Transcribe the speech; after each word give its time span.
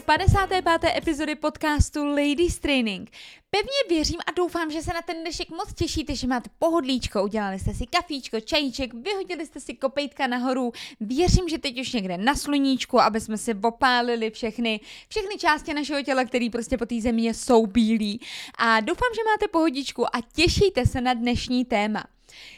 u 0.00 0.02
55. 0.02 0.64
epizody 0.96 1.34
podcastu 1.34 2.04
Ladies 2.04 2.58
Training. 2.58 3.10
Pevně 3.50 3.96
věřím 3.96 4.20
a 4.26 4.30
doufám, 4.36 4.70
že 4.70 4.82
se 4.82 4.92
na 4.92 5.02
ten 5.02 5.20
dnešek 5.20 5.50
moc 5.50 5.74
těšíte, 5.74 6.14
že 6.14 6.26
máte 6.26 6.50
pohodlíčko, 6.58 7.22
udělali 7.22 7.58
jste 7.58 7.74
si 7.74 7.86
kafíčko, 7.86 8.40
čajíček, 8.40 8.94
vyhodili 8.94 9.46
jste 9.46 9.60
si 9.60 9.74
kopejtka 9.74 10.26
nahoru. 10.26 10.72
Věřím, 11.00 11.48
že 11.48 11.58
teď 11.58 11.80
už 11.80 11.92
někde 11.92 12.18
na 12.18 12.34
sluníčku, 12.34 13.00
aby 13.00 13.20
jsme 13.20 13.38
si 13.38 13.54
opálili 13.54 14.30
všechny, 14.30 14.80
všechny 15.08 15.38
části 15.38 15.74
našeho 15.74 16.02
těla, 16.02 16.24
které 16.24 16.48
prostě 16.52 16.78
po 16.78 16.86
té 16.86 17.00
zemi 17.00 17.22
jsou 17.22 17.66
bílí. 17.66 18.20
A 18.58 18.80
doufám, 18.80 19.10
že 19.14 19.20
máte 19.24 19.48
pohodičku 19.48 20.16
a 20.16 20.20
těšíte 20.32 20.86
se 20.86 21.00
na 21.00 21.14
dnešní 21.14 21.64
téma. 21.64 22.04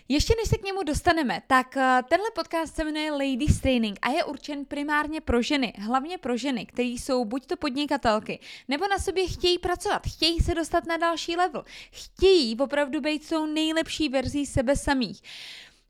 Ještě 0.08 0.34
než 0.36 0.48
se 0.48 0.58
k 0.58 0.64
němu 0.64 0.82
dostaneme, 0.82 1.42
tak 1.46 1.76
eh, 1.76 2.02
tenhle 2.08 2.30
podcast 2.34 2.76
se 2.76 2.84
jmenuje 2.84 3.12
Ladies 3.12 3.60
Training 3.60 3.98
a 4.02 4.10
je 4.10 4.24
určen 4.24 4.64
primárně 4.64 5.20
pro 5.20 5.42
ženy, 5.42 5.72
hlavně 5.78 6.18
pro 6.18 6.36
ženy, 6.36 6.66
které 6.66 6.88
jsou 6.88 7.24
buď 7.24 7.46
to 7.46 7.56
podnikatelky, 7.56 8.38
nebo 8.68 8.88
na 8.88 8.98
sobě 8.98 9.28
chtějí 9.28 9.58
pracovat, 9.58 10.02
chtějí 10.06 10.40
se 10.40 10.54
dostat 10.54 10.86
na 10.86 10.96
další 10.96 11.36
level, 11.36 11.64
chtějí 11.90 12.56
opravdu 12.56 13.00
být 13.00 13.28
tou 13.28 13.46
nejlepší 13.46 14.08
verzí 14.08 14.46
sebe 14.46 14.76
samých. 14.76 15.22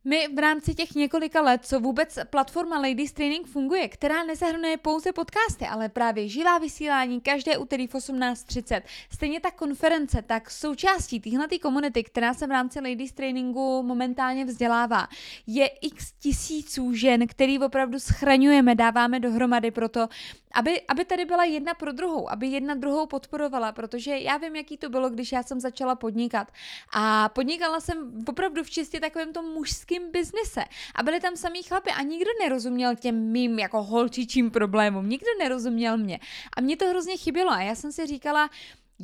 My 0.05 0.29
v 0.35 0.39
rámci 0.39 0.75
těch 0.75 0.95
několika 0.95 1.43
let, 1.43 1.61
co 1.65 1.81
vůbec 1.81 2.19
platforma 2.31 2.79
Ladies 2.79 3.13
Training 3.13 3.47
funguje, 3.47 3.89
která 3.89 4.25
nezahrnuje 4.25 4.77
pouze 4.77 5.13
podcasty, 5.13 5.67
ale 5.67 5.89
právě 5.89 6.29
živá 6.29 6.59
vysílání 6.59 7.21
každé 7.21 7.59
úterý 7.59 7.87
v 7.87 7.95
18.30, 7.95 8.83
stejně 9.13 9.41
tak 9.41 9.55
konference, 9.55 10.23
tak 10.23 10.51
součástí 10.51 11.21
téhle 11.21 11.49
komunity, 11.63 12.05
která 12.05 12.35
se 12.35 12.47
v 12.47 12.51
rámci 12.51 12.81
Ladies 12.81 13.13
Trainingu 13.13 13.83
momentálně 13.83 14.45
vzdělává, 14.45 15.09
je 15.47 15.67
x 15.67 16.13
tisíců 16.13 16.95
žen, 16.95 17.27
který 17.27 17.59
opravdu 17.59 18.01
schraňujeme, 18.01 18.75
dáváme 18.75 19.21
dohromady 19.21 19.71
proto, 19.71 20.09
aby, 20.55 20.81
aby 20.89 21.05
tady 21.05 21.25
byla 21.25 21.45
jedna 21.45 21.75
pro 21.75 21.93
druhou, 21.93 22.31
aby 22.31 22.47
jedna 22.47 22.75
druhou 22.75 23.07
podporovala, 23.07 23.73
protože 23.73 24.19
já 24.19 24.37
vím, 24.37 24.57
jaký 24.57 24.77
to 24.77 24.91
bylo, 24.91 25.11
když 25.11 25.33
já 25.33 25.43
jsem 25.43 25.61
začala 25.61 25.95
podnikat. 25.95 26.49
A 26.93 27.29
podnikala 27.29 27.81
jsem 27.81 28.25
opravdu 28.29 28.65
v 28.65 28.71
čistě 28.71 29.01
takovém 29.01 29.33
tom 29.33 29.53
mužském 29.53 29.92
biznise. 30.01 30.65
A 30.95 31.03
byli 31.03 31.21
tam 31.21 31.37
samý 31.37 31.63
chlapy 31.63 31.91
a 31.91 32.03
nikdo 32.03 32.31
nerozuměl 32.43 32.97
těm 32.97 33.33
mým 33.33 33.59
jako 33.59 33.83
holčičím 33.83 34.51
problémům, 34.51 35.09
nikdo 35.09 35.31
nerozuměl 35.39 35.99
mě. 35.99 36.21
A 36.57 36.61
mě 36.61 36.77
to 36.77 36.89
hrozně 36.89 37.17
chybělo 37.17 37.51
a 37.51 37.63
já 37.63 37.75
jsem 37.75 37.93
si 37.93 38.07
říkala, 38.07 38.51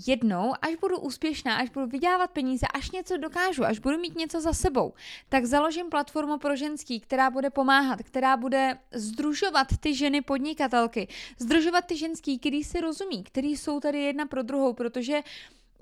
jednou, 0.07 0.53
až 0.63 0.75
budu 0.75 0.99
úspěšná, 0.99 1.57
až 1.57 1.71
budu 1.71 1.87
vydělávat 1.87 2.31
peníze, 2.31 2.67
až 2.75 2.91
něco 2.91 3.17
dokážu, 3.17 3.65
až 3.65 3.79
budu 3.79 3.99
mít 3.99 4.17
něco 4.17 4.41
za 4.41 4.53
sebou, 4.53 4.93
tak 5.29 5.45
založím 5.45 5.91
platformu 5.91 6.39
pro 6.39 6.57
ženský, 6.57 7.01
která 7.01 7.31
bude 7.31 7.51
pomáhat, 7.51 8.03
která 8.03 8.37
bude 8.37 8.79
združovat 8.93 9.67
ty 9.81 9.95
ženy 9.95 10.21
podnikatelky, 10.21 11.09
združovat 11.39 11.85
ty 11.85 11.97
ženský, 11.97 12.39
který 12.39 12.65
si 12.65 12.81
rozumí, 12.81 13.25
který 13.25 13.57
jsou 13.57 13.81
tady 13.81 14.03
jedna 14.03 14.27
pro 14.27 14.43
druhou, 14.43 14.73
protože 14.73 15.21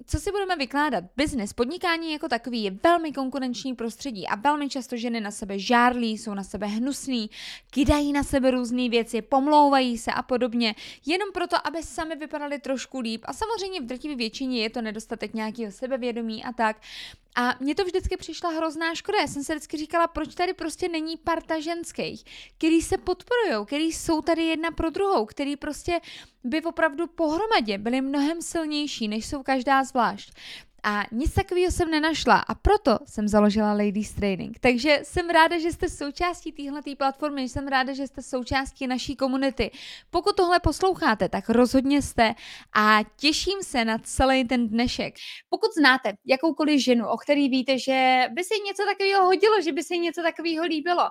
co 0.05 0.21
si 0.21 0.31
budeme 0.31 0.57
vykládat? 0.57 1.05
Business, 1.17 1.53
podnikání 1.53 2.13
jako 2.13 2.29
takový 2.29 2.65
je 2.65 2.71
velmi 2.71 3.13
konkurenční 3.13 3.75
prostředí 3.75 4.27
a 4.27 4.35
velmi 4.35 4.69
často 4.69 4.97
ženy 4.97 5.21
na 5.21 5.31
sebe 5.31 5.59
žárlí, 5.59 6.19
jsou 6.19 6.35
na 6.35 6.43
sebe 6.43 6.67
hnusný, 6.67 7.31
kydají 7.71 8.13
na 8.13 8.23
sebe 8.23 8.51
různé 8.51 8.89
věci, 8.89 9.23
pomlouvají 9.23 9.99
se 9.99 10.13
a 10.13 10.23
podobně, 10.23 10.75
jenom 11.07 11.33
proto, 11.33 11.67
aby 11.67 11.83
sami 11.83 12.17
vypadaly 12.17 12.59
trošku 12.59 13.01
líp. 13.01 13.25
A 13.25 13.33
samozřejmě 13.33 13.81
v 13.81 13.87
drtivé 13.87 14.15
většině 14.15 14.63
je 14.63 14.71
to 14.71 14.83
nedostatek 14.83 15.35
nějakého 15.35 15.73
sebevědomí 15.73 16.45
a 16.45 16.53
tak. 16.53 16.77
A 17.39 17.55
mně 17.61 17.75
to 17.75 17.85
vždycky 17.85 18.17
přišla 18.17 18.51
hrozná 18.51 18.95
škoda. 18.95 19.19
Já 19.21 19.27
jsem 19.27 19.45
se 19.45 19.55
vždycky 19.55 19.77
říkala, 19.77 20.07
proč 20.07 20.35
tady 20.35 20.55
prostě 20.55 20.89
není 20.89 21.17
parta 21.17 21.61
ženských, 21.61 22.25
který 22.59 22.83
se 22.83 22.99
podporují, 22.99 23.67
který 23.67 23.93
jsou 23.93 24.23
tady 24.23 24.43
jedna 24.43 24.71
pro 24.71 24.91
druhou, 24.91 25.27
který 25.27 25.57
prostě 25.57 26.01
by 26.45 26.63
opravdu 26.63 27.07
pohromadě 27.07 27.79
byli 27.79 28.01
mnohem 28.01 28.43
silnější, 28.43 29.09
než 29.09 29.27
jsou 29.27 29.43
každá 29.43 29.85
zvlášť. 29.85 30.33
A 30.89 31.05
nic 31.13 31.35
takového 31.35 31.71
jsem 31.71 31.91
nenašla 31.91 32.37
a 32.37 32.55
proto 32.55 32.99
jsem 33.07 33.29
založila 33.29 33.73
Ladies 33.73 34.13
Training. 34.13 34.59
Takže 34.59 35.01
jsem 35.03 35.31
ráda, 35.31 35.59
že 35.59 35.73
jste 35.73 35.89
součástí 35.89 36.53
téhle 36.53 36.81
platformy, 36.99 37.49
jsem 37.49 37.69
ráda, 37.69 37.93
že 37.93 38.07
jste 38.07 38.23
součástí 38.23 38.87
naší 38.87 39.17
komunity. 39.17 39.71
Pokud 40.11 40.37
tohle 40.37 40.61
posloucháte, 40.61 41.29
tak 41.29 41.49
rozhodně 41.49 42.03
jste 42.03 42.35
a 42.77 42.99
těším 43.17 43.59
se 43.63 43.85
na 43.85 43.99
celý 43.99 44.45
ten 44.45 44.69
dnešek. 44.69 45.15
Pokud 45.49 45.71
znáte 45.79 46.13
jakoukoliv 46.27 46.81
ženu, 46.81 47.09
o 47.09 47.17
který 47.17 47.49
víte, 47.49 47.79
že 47.79 48.27
by 48.33 48.45
se 48.45 48.55
něco 48.67 48.83
takového 48.85 49.25
hodilo, 49.25 49.61
že 49.61 49.73
by 49.73 49.83
se 49.83 49.97
něco 49.97 50.23
takového 50.23 50.65
líbilo, 50.65 51.09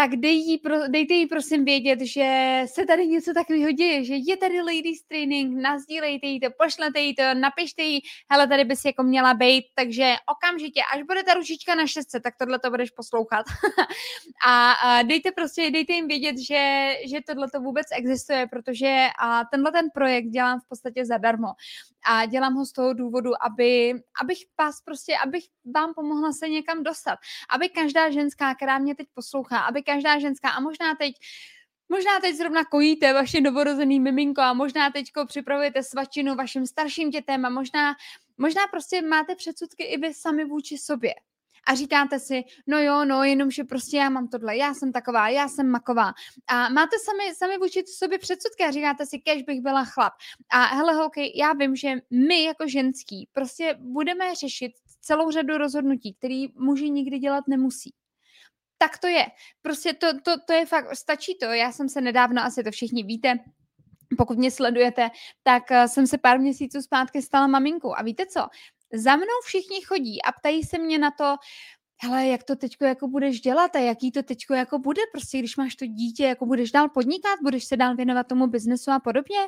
tak 0.00 0.16
dej 0.16 0.36
jí 0.36 0.58
pro, 0.58 0.88
dejte 0.88 1.14
jí 1.14 1.26
prosím 1.26 1.64
vědět, 1.64 2.00
že 2.00 2.62
se 2.66 2.86
tady 2.86 3.06
něco 3.06 3.34
takového 3.34 3.72
děje, 3.72 4.04
že 4.04 4.14
je 4.14 4.36
tady 4.36 4.60
ladies 4.60 5.02
training, 5.08 5.62
nazdílejte 5.62 6.26
jí 6.26 6.40
to, 6.40 6.46
pošlete 6.58 7.00
jí 7.00 7.14
to, 7.14 7.22
napište 7.34 7.82
jí, 7.82 8.02
hele, 8.30 8.48
tady 8.48 8.64
bys 8.64 8.84
jako 8.84 9.02
měla 9.02 9.34
být, 9.34 9.64
takže 9.74 10.14
okamžitě, 10.26 10.80
až 10.94 11.02
bude 11.02 11.22
ta 11.22 11.34
ručička 11.34 11.74
na 11.74 11.86
šestce, 11.86 12.20
tak 12.20 12.34
tohle 12.38 12.58
to 12.58 12.70
budeš 12.70 12.90
poslouchat. 12.90 13.46
a, 14.46 14.72
a 14.72 15.02
dejte 15.02 15.32
prostě, 15.32 15.70
dejte 15.70 15.92
jim 15.92 16.08
vědět, 16.08 16.36
že, 16.38 16.94
že 17.06 17.18
tohle 17.26 17.50
to 17.50 17.60
vůbec 17.60 17.86
existuje, 17.92 18.46
protože 18.46 19.06
a 19.20 19.44
tenhle 19.44 19.72
ten 19.72 19.86
projekt 19.94 20.26
dělám 20.26 20.60
v 20.60 20.68
podstatě 20.68 21.04
zadarmo 21.06 21.48
a 22.06 22.26
dělám 22.26 22.54
ho 22.54 22.66
z 22.66 22.72
toho 22.72 22.92
důvodu, 22.94 23.30
aby, 23.44 23.94
abych 24.22 24.38
vás 24.58 24.80
prostě, 24.80 25.16
abych 25.26 25.44
vám 25.74 25.94
pomohla 25.94 26.32
se 26.32 26.48
někam 26.48 26.82
dostat, 26.82 27.18
aby 27.50 27.68
každá 27.68 28.10
ženská, 28.10 28.54
která 28.54 28.78
mě 28.78 28.94
teď 28.94 29.06
poslouchá, 29.14 29.58
aby 29.58 29.82
každá 29.82 30.18
ženská 30.18 30.50
a 30.50 30.60
možná 30.60 30.94
teď 30.94 31.14
Možná 31.92 32.20
teď 32.20 32.36
zrovna 32.36 32.64
kojíte 32.64 33.12
vaše 33.12 33.40
novorozený 33.40 34.00
miminko 34.00 34.40
a 34.40 34.52
možná 34.52 34.90
teď 34.90 35.10
připravujete 35.26 35.82
svačinu 35.82 36.34
vašim 36.34 36.66
starším 36.66 37.10
dětem 37.10 37.44
a 37.44 37.48
možná, 37.50 37.94
možná 38.38 38.66
prostě 38.70 39.02
máte 39.02 39.34
předsudky 39.34 39.84
i 39.84 39.98
vy 39.98 40.14
sami 40.14 40.44
vůči 40.44 40.78
sobě 40.78 41.14
a 41.68 41.74
říkáte 41.74 42.18
si, 42.18 42.42
no 42.66 42.78
jo, 42.78 43.04
no, 43.04 43.24
jenomže 43.24 43.64
prostě 43.64 43.96
já 43.96 44.10
mám 44.10 44.28
tohle, 44.28 44.56
já 44.56 44.74
jsem 44.74 44.92
taková, 44.92 45.28
já 45.28 45.48
jsem 45.48 45.70
maková. 45.70 46.12
A 46.48 46.68
máte 46.68 46.96
sami, 47.04 47.34
sami 47.34 47.58
vůči 47.58 47.84
sobě 47.98 48.18
předsudky 48.18 48.64
a 48.64 48.70
říkáte 48.70 49.06
si, 49.06 49.18
kež 49.18 49.42
bych 49.42 49.60
byla 49.60 49.84
chlap. 49.84 50.12
A 50.50 50.64
hele, 50.64 50.94
holky, 50.94 51.32
já 51.38 51.52
vím, 51.52 51.76
že 51.76 51.94
my 52.10 52.44
jako 52.44 52.68
ženský 52.68 53.28
prostě 53.32 53.76
budeme 53.80 54.34
řešit 54.34 54.72
celou 55.00 55.30
řadu 55.30 55.58
rozhodnutí, 55.58 56.14
který 56.14 56.48
muži 56.54 56.90
nikdy 56.90 57.18
dělat 57.18 57.44
nemusí 57.48 57.94
tak 58.82 58.98
to 58.98 59.06
je. 59.06 59.26
Prostě 59.62 59.92
to, 59.92 60.06
to, 60.20 60.40
to 60.46 60.52
je 60.52 60.66
fakt, 60.66 60.96
stačí 60.96 61.38
to. 61.40 61.46
Já 61.46 61.72
jsem 61.72 61.88
se 61.88 62.00
nedávno, 62.00 62.42
asi 62.42 62.64
to 62.64 62.70
všichni 62.70 63.02
víte, 63.02 63.38
pokud 64.18 64.38
mě 64.38 64.50
sledujete, 64.50 65.10
tak 65.42 65.70
eh, 65.70 65.88
jsem 65.88 66.06
se 66.06 66.18
pár 66.18 66.40
měsíců 66.40 66.82
zpátky 66.82 67.22
stala 67.22 67.46
maminkou. 67.46 67.94
A 67.96 68.02
víte 68.02 68.26
co? 68.26 68.40
Za 68.92 69.16
mnou 69.16 69.40
všichni 69.44 69.80
chodí 69.82 70.22
a 70.22 70.32
ptají 70.32 70.62
se 70.62 70.78
mě 70.78 70.98
na 70.98 71.10
to, 71.10 71.36
hele, 72.02 72.26
jak 72.26 72.44
to 72.44 72.56
teďko 72.56 72.84
jako 72.84 73.08
budeš 73.08 73.40
dělat 73.40 73.76
a 73.76 73.78
jaký 73.78 74.12
to 74.12 74.22
teďko 74.22 74.54
jako 74.54 74.78
bude, 74.78 75.02
prostě 75.12 75.38
když 75.38 75.56
máš 75.56 75.74
to 75.74 75.86
dítě, 75.86 76.24
jako 76.24 76.46
budeš 76.46 76.72
dál 76.72 76.88
podnikat, 76.88 77.38
budeš 77.42 77.64
se 77.64 77.76
dál 77.76 77.96
věnovat 77.96 78.26
tomu 78.26 78.46
biznesu 78.46 78.90
a 78.90 79.00
podobně. 79.00 79.38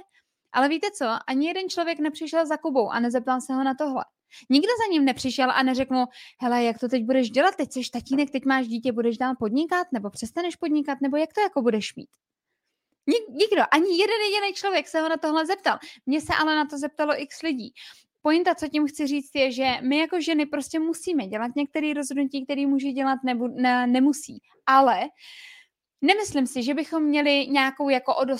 Ale 0.53 0.69
víte 0.69 0.87
co, 0.91 1.07
ani 1.27 1.49
jeden 1.49 1.69
člověk 1.69 1.99
nepřišel 1.99 2.47
za 2.47 2.57
Kubou 2.57 2.91
a 2.91 3.01
nezeptal 3.01 3.41
se 3.41 3.55
ho 3.55 3.65
na 3.65 3.75
tohle. 3.75 4.05
Nikdo 4.51 4.69
za 4.69 4.93
ním 4.93 5.05
nepřišel 5.05 5.51
a 5.51 5.63
neřekl 5.63 5.95
mu, 5.95 6.05
hele, 6.41 6.65
jak 6.65 6.79
to 6.79 6.89
teď 6.89 7.05
budeš 7.05 7.31
dělat, 7.31 7.57
teď 7.57 7.73
jsi 7.73 7.81
tatínek, 7.93 8.31
teď 8.31 8.45
máš 8.45 8.67
dítě, 8.67 8.93
budeš 8.93 9.19
dál 9.19 9.35
podnikat, 9.39 9.87
nebo 9.93 10.11
přestaneš 10.11 10.57
podnikat, 10.57 10.99
nebo 11.01 11.17
jak 11.17 11.33
to 11.33 11.41
jako 11.41 11.63
budeš 11.63 11.95
mít. 11.95 12.09
Nikdo, 13.29 13.63
ani 13.71 13.99
jeden 13.99 14.21
jediný 14.21 14.55
člověk 14.55 14.89
se 14.89 15.01
ho 15.01 15.09
na 15.09 15.17
tohle 15.17 15.47
zeptal. 15.47 15.79
Mně 16.07 16.21
se 16.21 16.33
ale 16.41 16.57
na 16.57 16.67
to 16.67 16.79
zeptalo 16.79 17.23
x 17.23 17.43
lidí 17.43 17.75
pointa, 18.23 18.55
co 18.55 18.69
tím 18.69 18.87
chci 18.87 19.07
říct, 19.07 19.31
je, 19.35 19.53
že 19.53 19.77
my 19.83 19.99
jako 19.99 20.21
ženy 20.21 20.47
prostě 20.47 20.79
musíme 20.79 21.27
dělat 21.27 21.51
některé 21.57 21.95
rozhodnutí, 21.95 22.45
které 22.45 22.67
muži 22.67 22.93
dělat 22.93 23.19
nebu, 23.25 23.49
ne, 23.49 23.87
nemusí. 23.87 24.39
Ale 24.67 25.01
Nemyslím 26.05 26.47
si, 26.47 26.63
že 26.63 26.75
bychom 26.75 27.03
měli 27.03 27.47
nějakou 27.47 27.89
jako 27.89 28.15
o 28.15 28.39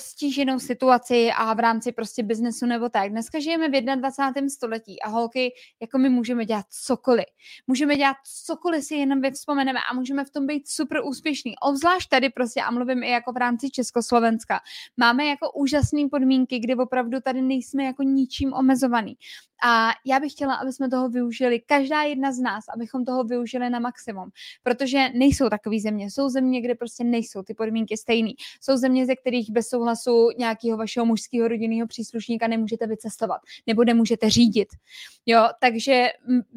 situaci 0.59 1.31
a 1.37 1.55
v 1.55 1.59
rámci 1.59 1.93
prostě 1.93 2.23
biznesu 2.23 2.67
nebo 2.67 2.89
tak. 2.89 3.11
Dneska 3.11 3.41
žijeme 3.41 3.69
v 3.69 3.97
21. 3.97 4.49
století 4.49 5.03
a 5.03 5.09
holky, 5.09 5.53
jako 5.81 5.99
my 5.99 6.09
můžeme 6.09 6.45
dělat 6.47 6.67
cokoliv. 6.71 7.25
Můžeme 7.67 7.97
dělat 7.97 8.17
cokoliv 8.47 8.85
si 8.85 8.95
jenom 8.95 9.21
vzpomeneme 9.35 9.79
a 9.91 9.95
můžeme 9.95 10.25
v 10.25 10.31
tom 10.31 10.47
být 10.47 10.69
super 10.69 11.01
úspěšný. 11.05 11.55
Obzvlášť 11.63 12.09
tady 12.09 12.31
prostě, 12.31 12.61
a 12.61 12.71
mluvím 12.71 13.03
i 13.03 13.11
jako 13.11 13.33
v 13.33 13.37
rámci 13.37 13.71
Československa, 13.71 14.61
máme 14.97 15.27
jako 15.27 15.53
úžasné 15.53 16.09
podmínky, 16.11 16.59
kdy 16.59 16.75
opravdu 16.75 17.21
tady 17.21 17.43
nejsme 17.43 17.85
jako 17.85 18.03
ničím 18.03 18.53
omezovaný. 18.53 19.15
A 19.65 19.91
já 20.07 20.21
bych 20.21 20.33
chtěla, 20.33 20.55
aby 20.55 20.73
jsme 20.73 20.91
toho 20.91 21.09
využili, 21.09 21.61
každá 21.61 22.03
jedna 22.03 22.33
z 22.33 22.39
nás, 22.39 22.65
abychom 22.75 23.05
toho 23.05 23.25
využili 23.25 23.71
na 23.71 23.79
maximum, 23.79 24.31
protože 24.63 25.09
nejsou 25.15 25.49
takové 25.49 25.81
země. 25.81 26.11
Jsou 26.11 26.29
země, 26.29 26.61
kde 26.61 26.75
prostě 26.75 27.05
nejsou 27.05 27.43
ty 27.43 27.55
podmínky 27.55 27.97
stejné. 27.97 28.31
Jsou 28.61 28.77
země, 28.77 29.07
ze 29.07 29.17
kterých 29.17 29.51
bez 29.51 29.69
souhlasu 29.69 30.29
nějakého 30.39 30.79
vašeho 30.79 31.07
mužského 31.07 31.49
rodinného 31.49 31.87
příslušníka 31.87 32.49
nemůžete 32.49 32.87
vycestovat 32.87 33.41
nebo 33.67 33.85
nemůžete 33.85 34.31
řídit. 34.31 34.69
Jo, 35.27 35.49
takže 35.61 36.09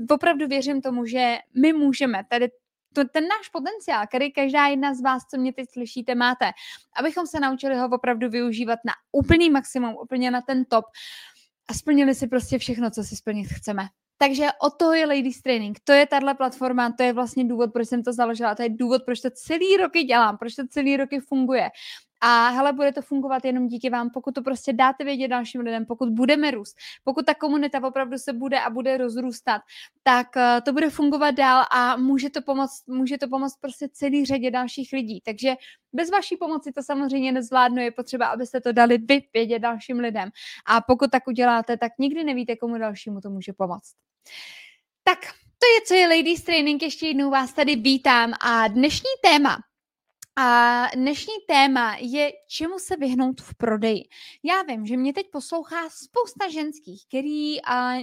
opravdu 0.10 0.48
věřím 0.48 0.82
tomu, 0.82 1.06
že 1.06 1.38
my 1.62 1.74
můžeme 1.74 2.24
tady 2.30 2.50
to, 2.94 3.04
ten 3.06 3.24
náš 3.28 3.50
potenciál, 3.50 4.08
který 4.08 4.32
každá 4.32 4.68
jedna 4.68 4.94
z 4.94 5.02
vás, 5.02 5.24
co 5.32 5.38
mě 5.38 5.54
teď 5.54 5.66
slyšíte, 5.74 6.16
máte, 6.16 6.52
abychom 6.96 7.28
se 7.28 7.40
naučili 7.40 7.76
ho 7.76 7.90
opravdu 7.90 8.30
využívat 8.30 8.80
na 8.86 8.94
úplný 9.12 9.50
maximum, 9.50 9.96
úplně 10.02 10.32
na 10.32 10.42
ten 10.42 10.66
top 10.66 10.86
a 11.68 11.74
splnili 11.74 12.16
si 12.16 12.28
prostě 12.28 12.58
všechno, 12.58 12.92
co 12.92 13.04
si 13.04 13.16
splnit 13.16 13.46
chceme. 13.46 13.88
Takže 14.18 14.48
o 14.62 14.70
toho 14.70 14.94
je 14.94 15.06
Ladies 15.06 15.42
Training. 15.42 15.80
To 15.84 15.94
je 15.94 16.06
tahle 16.06 16.34
platforma, 16.34 16.94
to 16.98 17.04
je 17.04 17.14
vlastně 17.14 17.46
důvod, 17.46 17.74
proč 17.74 17.88
jsem 17.88 18.04
to 18.04 18.14
založila, 18.14 18.56
to 18.56 18.64
je 18.64 18.70
důvod, 18.70 19.02
proč 19.06 19.22
to 19.22 19.30
celý 19.32 19.78
roky 19.78 20.04
dělám, 20.04 20.38
proč 20.38 20.56
to 20.56 20.68
celý 20.68 20.98
roky 20.98 21.20
funguje. 21.20 21.70
A 22.22 22.50
hele, 22.50 22.74
bude 22.74 22.92
to 22.92 23.02
fungovat 23.02 23.46
jenom 23.46 23.68
díky 23.68 23.90
vám, 23.90 24.10
pokud 24.10 24.36
to 24.36 24.42
prostě 24.42 24.74
dáte 24.74 25.04
vědět 25.04 25.28
dalším 25.28 25.62
lidem, 25.62 25.86
pokud 25.86 26.10
budeme 26.10 26.52
růst, 26.52 26.76
pokud 27.04 27.26
ta 27.26 27.34
komunita 27.34 27.88
opravdu 27.88 28.18
se 28.18 28.34
bude 28.34 28.60
a 28.60 28.70
bude 28.70 28.98
rozrůstat, 28.98 29.62
tak 30.04 30.28
uh, 30.36 30.42
to 30.66 30.74
bude 30.74 30.90
fungovat 30.90 31.32
dál 31.32 31.66
a 31.72 31.98
může 31.98 32.30
to 32.30 32.42
pomoct, 32.42 32.88
může 32.88 33.18
to 33.18 33.28
pomoct 33.28 33.58
prostě 33.62 33.90
celý 33.94 34.26
řadě 34.26 34.52
dalších 34.52 34.90
lidí. 34.94 35.22
Takže 35.22 35.56
bez 35.94 36.12
vaší 36.12 36.38
pomoci 36.38 36.72
to 36.72 36.84
samozřejmě 36.84 37.32
nezvládnu, 37.32 37.82
je 37.82 37.92
potřeba, 37.92 38.28
abyste 38.28 38.62
to 38.62 38.72
dali 38.72 38.98
vy 38.98 39.22
vědět 39.34 39.60
dalším 39.60 40.00
lidem. 40.00 40.30
A 40.66 40.82
pokud 40.82 41.12
tak 41.12 41.28
uděláte, 41.28 41.78
tak 41.78 41.92
nikdy 42.00 42.24
nevíte, 42.24 42.56
komu 42.56 42.78
dalšímu 42.78 43.22
to 43.22 43.30
může 43.30 43.54
pomoct. 43.54 43.94
Tak, 45.04 45.20
to 45.60 45.66
je, 45.76 45.82
co 45.88 45.94
je 45.94 46.08
Ladies 46.08 46.44
Training. 46.44 46.82
Ještě 46.82 47.08
jednou 47.08 47.30
vás 47.30 47.54
tady 47.54 47.76
vítám 47.76 48.34
a 48.42 48.68
dnešní 48.68 49.10
téma 49.22 49.58
a 50.38 50.88
dnešní 50.96 51.34
téma 51.48 51.96
je, 52.00 52.32
čemu 52.48 52.80
se 52.80 52.96
vyhnout 52.96 53.42
v 53.42 53.56
prodeji. 53.56 54.04
Já 54.44 54.62
vím, 54.62 54.86
že 54.86 54.98
mě 54.98 55.14
teď 55.14 55.26
poslouchá 55.32 55.90
spousta 55.90 56.50
ženských, 56.52 57.06
který 57.08 57.62
a, 57.62 57.94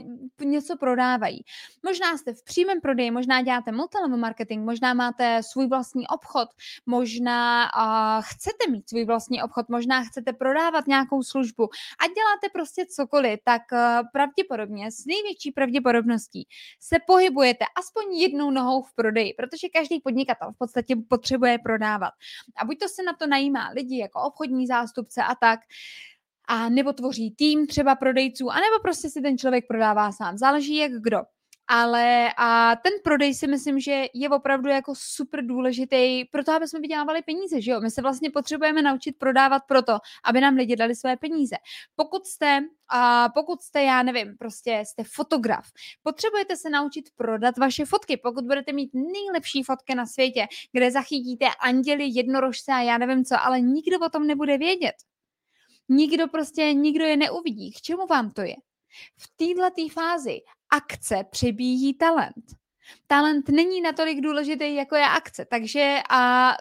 něco 0.40 0.76
prodávají. 0.76 1.44
Možná 1.82 2.16
jste 2.16 2.34
v 2.34 2.44
přímém 2.44 2.80
prodeji, 2.80 3.10
možná 3.10 3.42
děláte 3.42 3.72
multilevel 3.72 4.16
marketing, 4.16 4.64
možná 4.64 4.94
máte 4.94 5.42
svůj 5.42 5.68
vlastní 5.68 6.06
obchod, 6.08 6.48
možná 6.86 7.64
a, 7.64 8.20
chcete 8.20 8.70
mít 8.70 8.88
svůj 8.88 9.04
vlastní 9.04 9.42
obchod, 9.42 9.68
možná 9.68 10.04
chcete 10.04 10.32
prodávat 10.32 10.86
nějakou 10.86 11.22
službu 11.22 11.64
a 11.64 12.06
děláte 12.06 12.48
prostě 12.52 12.86
cokoliv, 12.86 13.40
tak 13.44 13.72
a, 13.72 14.02
pravděpodobně, 14.12 14.90
s 14.90 15.06
největší 15.06 15.50
pravděpodobností 15.50 16.48
se 16.80 16.96
pohybujete 17.06 17.64
aspoň 17.78 18.14
jednou 18.14 18.50
nohou 18.50 18.82
v 18.82 18.94
prodeji, 18.94 19.34
protože 19.34 19.68
každý 19.68 20.00
podnikatel 20.00 20.52
v 20.52 20.58
podstatě 20.58 20.96
potřebuje 21.08 21.58
prodávat. 21.58 22.12
A 22.56 22.64
buď 22.64 22.78
to 22.78 22.88
se 22.88 23.02
na 23.02 23.12
to 23.12 23.26
najímá 23.26 23.68
lidi 23.68 23.98
jako 23.98 24.20
obchodní 24.20 24.66
zástupce 24.66 25.22
a 25.22 25.34
tak, 25.34 25.60
a 26.48 26.68
nebo 26.68 26.92
tvoří 26.92 27.30
tým 27.30 27.66
třeba 27.66 27.94
prodejců, 27.94 28.50
anebo 28.50 28.78
prostě 28.82 29.10
si 29.10 29.20
ten 29.20 29.38
člověk 29.38 29.64
prodává 29.68 30.12
sám. 30.12 30.38
Záleží 30.38 30.76
jak 30.76 30.92
kdo. 30.92 31.18
Ale 31.74 32.28
a 32.36 32.76
ten 32.76 32.92
prodej 33.04 33.34
si 33.34 33.46
myslím, 33.46 33.80
že 33.80 34.04
je 34.14 34.28
opravdu 34.28 34.68
jako 34.68 34.92
super 34.96 35.46
důležitý 35.46 36.24
pro 36.24 36.44
to, 36.44 36.52
aby 36.52 36.68
jsme 36.68 36.80
vydělávali 36.80 37.22
peníze, 37.22 37.60
že 37.60 37.70
jo? 37.70 37.80
My 37.80 37.90
se 37.90 38.02
vlastně 38.02 38.30
potřebujeme 38.30 38.82
naučit 38.82 39.18
prodávat 39.18 39.62
proto, 39.68 39.98
aby 40.24 40.40
nám 40.40 40.54
lidi 40.54 40.76
dali 40.76 40.96
své 40.96 41.16
peníze. 41.16 41.56
Pokud 41.96 42.26
jste, 42.26 42.60
a 42.88 43.28
pokud 43.28 43.62
jste, 43.62 43.82
já 43.82 44.02
nevím, 44.02 44.36
prostě 44.38 44.82
jste 44.86 45.04
fotograf, 45.14 45.64
potřebujete 46.02 46.56
se 46.56 46.70
naučit 46.70 47.04
prodat 47.16 47.58
vaše 47.58 47.84
fotky. 47.84 48.16
Pokud 48.16 48.44
budete 48.44 48.72
mít 48.72 48.90
nejlepší 48.94 49.62
fotky 49.62 49.94
na 49.94 50.06
světě, 50.06 50.46
kde 50.72 50.90
zachytíte 50.90 51.46
anděli, 51.60 52.04
jednorožce 52.06 52.72
a 52.72 52.80
já 52.80 52.98
nevím 52.98 53.24
co, 53.24 53.36
ale 53.40 53.60
nikdo 53.60 53.98
o 54.06 54.08
tom 54.08 54.26
nebude 54.26 54.58
vědět. 54.58 54.94
Nikdo 55.88 56.28
prostě, 56.28 56.72
nikdo 56.72 57.04
je 57.04 57.16
neuvidí. 57.16 57.72
K 57.72 57.80
čemu 57.80 58.06
vám 58.06 58.30
to 58.30 58.42
je? 58.42 58.56
V 59.18 59.28
této 59.36 59.88
fázi 59.88 60.40
akce 60.72 61.24
přebíjí 61.30 61.94
talent. 61.94 62.44
Talent 63.06 63.48
není 63.48 63.80
natolik 63.80 64.20
důležitý, 64.20 64.74
jako 64.74 64.96
je 64.96 65.06
akce. 65.06 65.44
Takže 65.44 65.98
a 66.10 66.52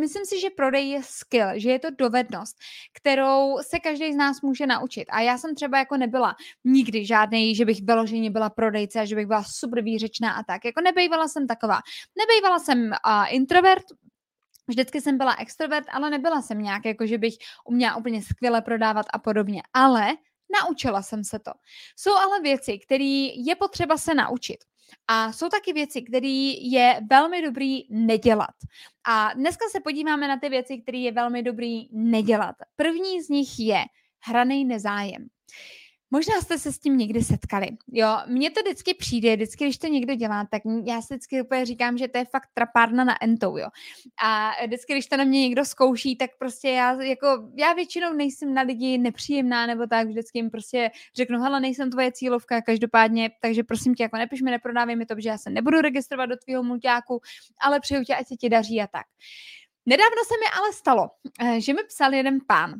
myslím 0.00 0.24
si, 0.24 0.40
že 0.40 0.50
prodej 0.50 0.88
je 0.88 1.02
skill, 1.02 1.48
že 1.54 1.70
je 1.70 1.78
to 1.78 1.88
dovednost, 1.90 2.56
kterou 2.92 3.58
se 3.62 3.78
každý 3.78 4.12
z 4.12 4.16
nás 4.16 4.40
může 4.40 4.66
naučit. 4.66 5.04
A 5.10 5.20
já 5.20 5.38
jsem 5.38 5.54
třeba 5.54 5.78
jako 5.78 5.96
nebyla 5.96 6.36
nikdy 6.64 7.06
žádný, 7.06 7.54
že 7.54 7.64
bych 7.64 7.82
vyloženě 7.82 8.30
byla 8.30 8.50
prodejce 8.50 9.00
a 9.00 9.04
že 9.04 9.16
bych 9.16 9.26
byla 9.26 9.44
super 9.44 9.82
výřečná 9.82 10.32
a 10.32 10.42
tak. 10.42 10.64
Jako 10.64 10.80
nebejvala 10.80 11.28
jsem 11.28 11.46
taková. 11.46 11.78
Nebejvala 12.18 12.58
jsem 12.58 12.78
uh, 12.84 13.24
introvert, 13.28 13.84
Vždycky 14.68 15.00
jsem 15.00 15.18
byla 15.18 15.36
extrovert, 15.38 15.86
ale 15.92 16.10
nebyla 16.10 16.42
jsem 16.42 16.62
nějak, 16.62 16.84
jako 16.84 17.06
že 17.06 17.18
bych 17.18 17.34
uměla 17.68 17.96
úplně 17.96 18.22
skvěle 18.22 18.62
prodávat 18.62 19.06
a 19.12 19.18
podobně. 19.18 19.62
Ale 19.72 20.16
Naučila 20.62 21.02
jsem 21.02 21.24
se 21.24 21.38
to. 21.38 21.52
Jsou 21.96 22.12
ale 22.14 22.40
věci, 22.40 22.78
které 22.78 23.28
je 23.36 23.56
potřeba 23.58 23.96
se 23.96 24.14
naučit. 24.14 24.56
A 25.08 25.32
jsou 25.32 25.48
taky 25.48 25.72
věci, 25.72 26.02
které 26.02 26.52
je 26.60 27.00
velmi 27.10 27.42
dobrý 27.42 27.80
nedělat. 27.90 28.54
A 29.08 29.32
dneska 29.34 29.64
se 29.72 29.80
podíváme 29.80 30.28
na 30.28 30.38
ty 30.38 30.48
věci, 30.48 30.78
které 30.78 30.98
je 30.98 31.12
velmi 31.12 31.42
dobrý 31.42 31.88
nedělat. 31.92 32.54
První 32.76 33.22
z 33.22 33.28
nich 33.28 33.48
je 33.58 33.84
hraný 34.26 34.64
nezájem. 34.64 35.28
Možná 36.14 36.40
jste 36.40 36.58
se 36.58 36.72
s 36.72 36.78
tím 36.78 36.98
někdy 36.98 37.22
setkali. 37.22 37.68
Jo, 37.92 38.08
mně 38.26 38.50
to 38.50 38.60
vždycky 38.60 38.94
přijde, 38.94 39.36
vždycky, 39.36 39.64
když 39.64 39.78
to 39.78 39.86
někdo 39.86 40.14
dělá, 40.14 40.46
tak 40.50 40.62
já 40.84 41.02
si 41.02 41.14
vždycky 41.14 41.42
úplně 41.42 41.66
říkám, 41.66 41.98
že 41.98 42.08
to 42.08 42.18
je 42.18 42.24
fakt 42.24 42.48
trapárna 42.54 43.04
na 43.04 43.22
entou, 43.22 43.56
jo. 43.56 43.68
A 44.24 44.50
vždycky, 44.66 44.92
když 44.92 45.06
to 45.06 45.16
na 45.16 45.24
mě 45.24 45.40
někdo 45.40 45.64
zkouší, 45.64 46.16
tak 46.16 46.30
prostě 46.38 46.68
já, 46.68 47.02
jako, 47.02 47.26
já 47.56 47.72
většinou 47.72 48.12
nejsem 48.12 48.54
na 48.54 48.62
lidi 48.62 48.98
nepříjemná, 48.98 49.66
nebo 49.66 49.86
tak, 49.86 50.08
vždycky 50.08 50.38
jim 50.38 50.50
prostě 50.50 50.90
řeknu, 51.16 51.40
hele, 51.40 51.60
nejsem 51.60 51.90
tvoje 51.90 52.12
cílovka, 52.12 52.62
každopádně, 52.62 53.30
takže 53.40 53.62
prosím 53.62 53.94
tě, 53.94 54.02
jako 54.02 54.16
nepiš 54.16 54.42
mi, 54.42 54.50
neprodávej 54.50 54.96
mi 54.96 55.06
to, 55.06 55.14
že 55.18 55.28
já 55.28 55.38
se 55.38 55.50
nebudu 55.50 55.80
registrovat 55.80 56.28
do 56.28 56.36
tvého 56.36 56.62
mulťáku, 56.62 57.20
ale 57.60 57.80
přeju 57.80 58.04
tě, 58.04 58.14
ať 58.14 58.28
se 58.28 58.36
ti 58.36 58.48
daří 58.48 58.80
a 58.80 58.86
tak. 58.86 59.06
Nedávno 59.86 60.22
se 60.26 60.34
mi 60.34 60.60
ale 60.60 60.72
stalo, 60.72 61.10
eh, 61.40 61.60
že 61.60 61.72
mi 61.72 61.80
psal 61.88 62.14
jeden 62.14 62.38
pán, 62.46 62.74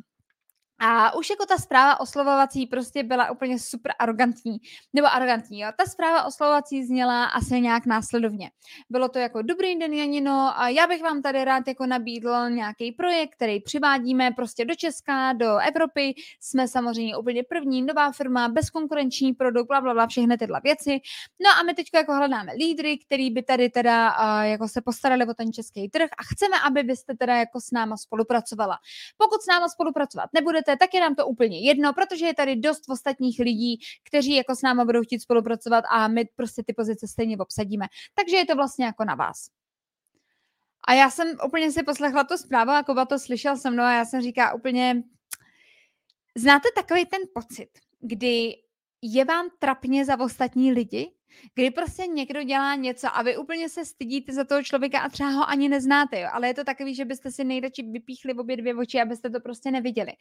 a 0.79 1.15
už 1.15 1.29
jako 1.29 1.45
ta 1.45 1.57
zpráva 1.57 1.99
oslovovací 1.99 2.67
prostě 2.67 3.03
byla 3.03 3.31
úplně 3.31 3.59
super 3.59 3.93
arrogantní. 3.99 4.57
Nebo 4.93 5.07
arrogantní, 5.07 5.59
jo. 5.59 5.69
Ta 5.77 5.85
zpráva 5.85 6.23
oslovovací 6.23 6.85
zněla 6.85 7.25
asi 7.25 7.61
nějak 7.61 7.85
následovně. 7.85 8.51
Bylo 8.89 9.09
to 9.09 9.19
jako 9.19 9.41
dobrý 9.41 9.75
den, 9.75 9.93
Janino, 9.93 10.59
a 10.59 10.69
já 10.69 10.87
bych 10.87 11.03
vám 11.03 11.21
tady 11.21 11.45
rád 11.45 11.67
jako 11.67 11.85
nabídl 11.85 12.49
nějaký 12.49 12.91
projekt, 12.91 13.35
který 13.35 13.59
přivádíme 13.61 14.31
prostě 14.31 14.65
do 14.65 14.75
Česka, 14.75 15.33
do 15.33 15.57
Evropy. 15.57 16.13
Jsme 16.41 16.67
samozřejmě 16.67 17.17
úplně 17.17 17.43
první 17.43 17.81
nová 17.81 18.11
firma, 18.11 18.47
bezkonkurenční 18.47 19.33
produkt, 19.33 19.67
bla, 19.67 19.81
bla, 19.81 19.93
bla, 19.93 20.07
všechny 20.07 20.37
tyhle 20.37 20.61
věci. 20.63 20.99
No 21.43 21.49
a 21.59 21.63
my 21.63 21.73
teď 21.73 21.87
jako 21.93 22.13
hledáme 22.13 22.53
lídry, 22.53 22.97
který 22.97 23.31
by 23.31 23.43
tady 23.43 23.69
teda 23.69 24.17
uh, 24.19 24.41
jako 24.41 24.67
se 24.67 24.81
postarali 24.81 25.27
o 25.27 25.33
ten 25.33 25.53
český 25.53 25.89
trh 25.89 26.09
a 26.17 26.23
chceme, 26.33 26.55
aby 26.67 26.83
byste 26.83 27.15
teda 27.15 27.35
jako 27.35 27.61
s 27.61 27.71
náma 27.71 27.97
spolupracovala. 27.97 28.77
Pokud 29.17 29.41
s 29.41 29.47
náma 29.47 29.69
spolupracovat 29.69 30.29
nebudete, 30.33 30.64
chcete, 30.65 30.77
tak 30.77 30.93
je 30.93 31.01
nám 31.01 31.15
to 31.15 31.27
úplně 31.27 31.59
jedno, 31.61 31.93
protože 31.93 32.25
je 32.25 32.33
tady 32.33 32.55
dost 32.55 32.89
ostatních 32.89 33.39
lidí, 33.39 33.79
kteří 34.03 34.35
jako 34.35 34.55
s 34.55 34.61
náma 34.61 34.85
budou 34.85 35.03
chtít 35.03 35.19
spolupracovat 35.19 35.83
a 35.91 36.07
my 36.07 36.25
prostě 36.35 36.63
ty 36.63 36.73
pozice 36.73 37.07
stejně 37.07 37.37
obsadíme. 37.37 37.85
Takže 38.15 38.35
je 38.35 38.45
to 38.45 38.55
vlastně 38.55 38.85
jako 38.85 39.05
na 39.05 39.15
vás. 39.15 39.47
A 40.87 40.93
já 40.93 41.09
jsem 41.09 41.27
úplně 41.45 41.71
si 41.71 41.83
poslechla 41.83 42.23
tu 42.23 42.37
zprávu 42.37 42.71
a 42.71 42.83
Kuba 42.83 43.05
to 43.05 43.19
slyšel 43.19 43.57
se 43.57 43.71
mnou 43.71 43.83
a 43.83 43.93
já 43.93 44.05
jsem 44.05 44.21
říká 44.21 44.53
úplně, 44.53 45.03
znáte 46.35 46.69
takový 46.75 47.05
ten 47.05 47.21
pocit, 47.33 47.69
kdy 47.99 48.53
je 49.13 49.25
vám 49.25 49.47
trapně 49.59 50.05
za 50.05 50.19
ostatní 50.19 50.71
lidi? 50.71 51.11
Kdy 51.53 51.71
prostě 51.71 52.07
někdo 52.07 52.43
dělá 52.43 52.75
něco 52.75 53.07
a 53.13 53.21
vy 53.21 53.37
úplně 53.37 53.69
se 53.69 53.85
stydíte 53.85 54.33
za 54.33 54.43
toho 54.43 54.63
člověka 54.63 54.99
a 54.99 55.09
třeba 55.09 55.29
ho 55.29 55.49
ani 55.49 55.69
neznáte, 55.69 56.19
jo? 56.19 56.29
ale 56.31 56.47
je 56.47 56.53
to 56.53 56.63
takový, 56.63 56.95
že 56.95 57.05
byste 57.05 57.31
si 57.31 57.43
nejradši 57.43 57.83
vypíchli 57.83 58.33
obě 58.33 58.57
dvě 58.57 58.75
oči, 58.75 59.01
abyste 59.01 59.29
to 59.29 59.39
prostě 59.39 59.71
neviděli. 59.71 60.11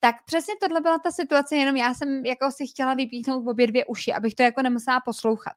Tak 0.00 0.16
přesně 0.26 0.54
tohle 0.60 0.80
byla 0.80 0.98
ta 0.98 1.10
situace, 1.10 1.56
jenom 1.56 1.76
já 1.76 1.94
jsem 1.94 2.26
jako 2.26 2.50
si 2.50 2.66
chtěla 2.66 2.94
vypíchnout 2.94 3.48
obě 3.48 3.66
dvě 3.66 3.84
uši, 3.84 4.12
abych 4.12 4.34
to 4.34 4.42
jako 4.42 4.62
nemusela 4.62 5.00
poslouchat. 5.00 5.54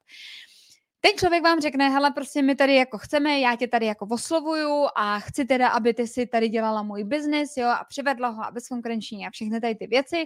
Ten 1.01 1.11
člověk 1.17 1.43
vám 1.43 1.59
řekne, 1.61 1.89
hele, 1.89 2.11
prostě 2.11 2.41
my 2.41 2.55
tady 2.55 2.75
jako 2.75 2.97
chceme, 2.97 3.39
já 3.39 3.55
tě 3.55 3.67
tady 3.67 3.85
jako 3.85 4.07
oslovuju 4.11 4.87
a 4.95 5.19
chci 5.19 5.45
teda, 5.45 5.67
aby 5.67 5.93
ty 5.93 6.07
si 6.07 6.27
tady 6.27 6.49
dělala 6.49 6.83
můj 6.83 7.03
biznis, 7.03 7.57
jo, 7.57 7.67
a 7.67 7.83
přivedla 7.89 8.27
ho 8.27 8.43
a 8.43 8.51
bezkonkurenční 8.51 9.27
a 9.27 9.29
všechny 9.29 9.61
tady 9.61 9.75
ty 9.75 9.87
věci, 9.87 10.25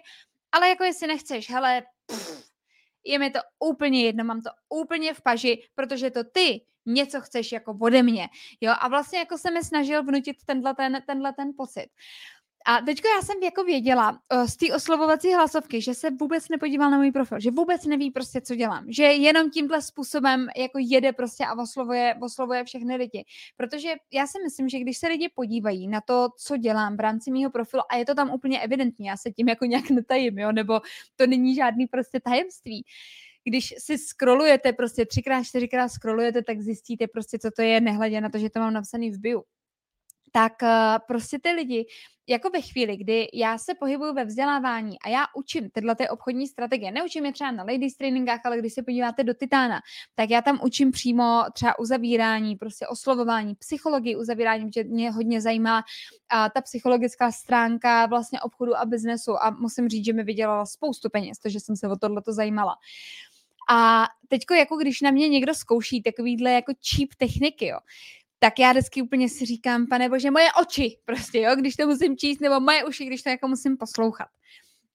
ale 0.52 0.70
jako 0.70 0.84
jestli 0.84 1.08
nechceš, 1.08 1.50
hele, 1.50 1.82
pff, 2.06 2.41
je 3.06 3.20
mi 3.20 3.30
to 3.32 3.40
úplně 3.60 4.06
jedno, 4.06 4.24
mám 4.24 4.42
to 4.42 4.50
úplně 4.70 5.14
v 5.14 5.22
paži, 5.22 5.64
protože 5.76 6.12
to 6.12 6.24
ty 6.24 6.66
něco 6.86 7.22
chceš 7.22 7.52
jako 7.52 7.78
ode 7.82 8.04
mě, 8.04 8.30
jo, 8.62 8.74
a 8.80 8.88
vlastně 8.88 9.20
jako 9.20 9.38
se 9.38 9.52
mi 9.52 9.64
snažil 9.64 10.04
vnutit 10.04 10.38
tenhle 10.46 10.76
ten, 10.76 11.04
tenhle 11.08 11.34
ten 11.34 11.52
pocit. 11.58 11.88
A 12.68 12.82
teďko 12.82 13.08
já 13.08 13.22
jsem 13.22 13.44
jako 13.44 13.64
věděla 13.64 14.12
uh, 14.12 14.46
z 14.46 14.58
té 14.58 14.76
oslovovací 14.76 15.34
hlasovky, 15.34 15.82
že 15.82 15.94
se 15.94 16.10
vůbec 16.10 16.50
nepodíval 16.50 16.92
na 16.92 16.98
můj 16.98 17.12
profil, 17.12 17.40
že 17.40 17.52
vůbec 17.52 17.86
neví 17.86 18.12
prostě, 18.12 18.42
co 18.42 18.56
dělám, 18.56 18.86
že 18.88 19.04
jenom 19.04 19.50
tímhle 19.50 19.82
způsobem 19.82 20.48
jako 20.58 20.78
jede 20.82 21.14
prostě 21.14 21.46
a 21.46 21.62
oslovuje, 21.62 22.16
oslovuje 22.22 22.64
všechny 22.64 22.96
lidi. 22.96 23.26
Protože 23.58 23.94
já 24.14 24.28
si 24.28 24.38
myslím, 24.44 24.70
že 24.70 24.80
když 24.80 24.98
se 24.98 25.08
lidi 25.08 25.30
podívají 25.36 25.88
na 25.88 26.02
to, 26.02 26.30
co 26.38 26.58
dělám 26.58 26.98
v 26.98 27.00
rámci 27.00 27.32
mého 27.32 27.52
profilu 27.52 27.84
a 27.90 27.96
je 27.96 28.06
to 28.06 28.16
tam 28.16 28.32
úplně 28.32 28.60
evidentní, 28.62 29.06
já 29.06 29.18
se 29.18 29.32
tím 29.32 29.50
jako 29.50 29.66
nějak 29.66 29.90
netajím, 29.90 30.40
jo, 30.40 30.52
nebo 30.52 30.82
to 31.16 31.28
není 31.28 31.56
žádný 31.56 31.88
prostě 31.88 32.20
tajemství, 32.20 32.86
když 33.44 33.74
si 33.78 33.98
scrollujete, 33.98 34.74
prostě 34.74 35.06
třikrát, 35.06 35.44
čtyřikrát 35.44 35.90
scrollujete, 35.90 36.44
tak 36.44 36.62
zjistíte 36.62 37.08
prostě, 37.08 37.40
co 37.40 37.52
to 37.56 37.62
je, 37.62 37.82
nehledě 37.82 38.22
na 38.22 38.30
to, 38.30 38.38
že 38.38 38.50
to 38.50 38.60
mám 38.60 38.74
napsaný 38.74 39.12
v 39.12 39.20
bio 39.20 39.42
tak 40.32 40.54
uh, 40.62 40.70
prostě 41.08 41.40
ty 41.40 41.52
lidi, 41.52 41.86
jako 42.30 42.50
ve 42.50 42.62
chvíli, 42.62 42.98
kdy 42.98 43.28
já 43.34 43.58
se 43.58 43.76
pohybuju 43.76 44.14
ve 44.14 44.26
vzdělávání 44.26 45.00
a 45.00 45.10
já 45.10 45.26
učím 45.36 45.70
tyhle 45.70 45.96
ty 45.96 46.10
obchodní 46.10 46.48
strategie, 46.48 46.92
neučím 46.92 47.26
je 47.26 47.34
třeba 47.34 47.52
na 47.52 47.64
ladies 47.64 47.96
trainingách, 47.96 48.40
ale 48.44 48.58
když 48.58 48.74
se 48.74 48.84
podíváte 48.84 49.24
do 49.24 49.34
Titána, 49.34 49.82
tak 50.16 50.30
já 50.30 50.42
tam 50.42 50.60
učím 50.64 50.92
přímo 50.92 51.44
třeba 51.54 51.80
uzavírání, 51.80 52.56
prostě 52.56 52.88
oslovování, 52.88 53.56
psychologii 53.56 54.16
uzavírání, 54.16 54.66
protože 54.66 54.84
mě 54.84 55.12
hodně 55.12 55.42
zajímá 55.42 55.84
a 56.30 56.50
ta 56.50 56.62
psychologická 56.62 57.32
stránka 57.32 58.06
vlastně 58.06 58.42
obchodu 58.42 58.78
a 58.78 58.86
biznesu 58.86 59.44
a 59.44 59.50
musím 59.50 59.90
říct, 59.90 60.06
že 60.06 60.14
mi 60.14 60.24
vydělala 60.24 60.66
spoustu 60.66 61.10
peněz, 61.10 61.40
takže 61.40 61.60
jsem 61.60 61.76
se 61.76 61.88
o 61.88 61.96
tohleto 61.96 62.34
zajímala. 62.34 62.76
A 63.70 64.06
teďko, 64.28 64.54
jako 64.54 64.78
když 64.78 65.02
na 65.02 65.12
mě 65.12 65.30
někdo 65.30 65.54
zkouší 65.54 66.02
takovýhle 66.04 66.52
jako 66.52 66.74
cheap 66.74 67.10
techniky, 67.18 67.68
jo, 67.68 67.78
tak 68.44 68.60
já 68.60 68.72
vždycky 68.72 69.02
úplně 69.02 69.30
si 69.30 69.46
říkám, 69.46 69.88
pane 69.88 70.10
bože, 70.10 70.32
moje 70.32 70.48
oči 70.62 70.98
prostě, 71.06 71.40
jo, 71.42 71.56
když 71.56 71.76
to 71.76 71.88
musím 71.88 72.18
číst, 72.18 72.40
nebo 72.40 72.60
moje 72.60 72.86
uši, 72.86 73.06
když 73.06 73.24
to 73.24 73.30
jako 73.30 73.48
musím 73.48 73.78
poslouchat. 73.78 74.28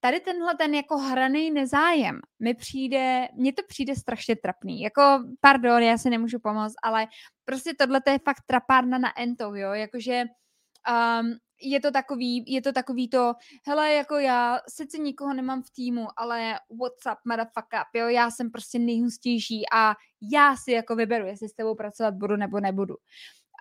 Tady 0.00 0.20
tenhle 0.20 0.54
ten 0.54 0.74
jako 0.74 0.98
hraný 0.98 1.50
nezájem 1.50 2.20
mi 2.40 2.54
přijde, 2.54 3.28
mně 3.34 3.52
to 3.52 3.62
přijde 3.68 3.96
strašně 3.96 4.36
trapný. 4.36 4.80
Jako, 4.80 5.02
pardon, 5.40 5.82
já 5.82 5.98
se 5.98 6.10
nemůžu 6.10 6.38
pomoct, 6.42 6.74
ale 6.82 7.06
prostě 7.44 7.74
tohle 7.78 8.00
je 8.10 8.18
fakt 8.18 8.42
trapárna 8.46 8.98
na 8.98 9.20
ento, 9.20 9.54
jo, 9.54 9.72
jakože 9.72 10.24
um, 11.20 11.36
je 11.62 11.80
to 11.80 11.90
takový, 11.90 12.44
je 12.46 12.62
to 12.62 12.72
takový 12.72 13.08
to, 13.08 13.34
hele, 13.66 13.92
jako 13.92 14.14
já 14.14 14.60
sice 14.68 14.98
nikoho 14.98 15.34
nemám 15.34 15.62
v 15.62 15.70
týmu, 15.70 16.06
ale 16.16 16.54
what's 16.80 17.06
up, 17.12 17.18
motherfuck 17.24 17.66
up, 17.74 17.94
jo, 17.94 18.08
já 18.08 18.30
jsem 18.30 18.50
prostě 18.50 18.78
nejhustější 18.78 19.62
a 19.72 19.94
já 20.32 20.56
si 20.56 20.72
jako 20.72 20.96
vyberu, 20.96 21.26
jestli 21.26 21.48
s 21.48 21.54
tebou 21.54 21.74
pracovat 21.74 22.14
budu 22.14 22.36
nebo 22.36 22.60
nebudu. 22.60 22.94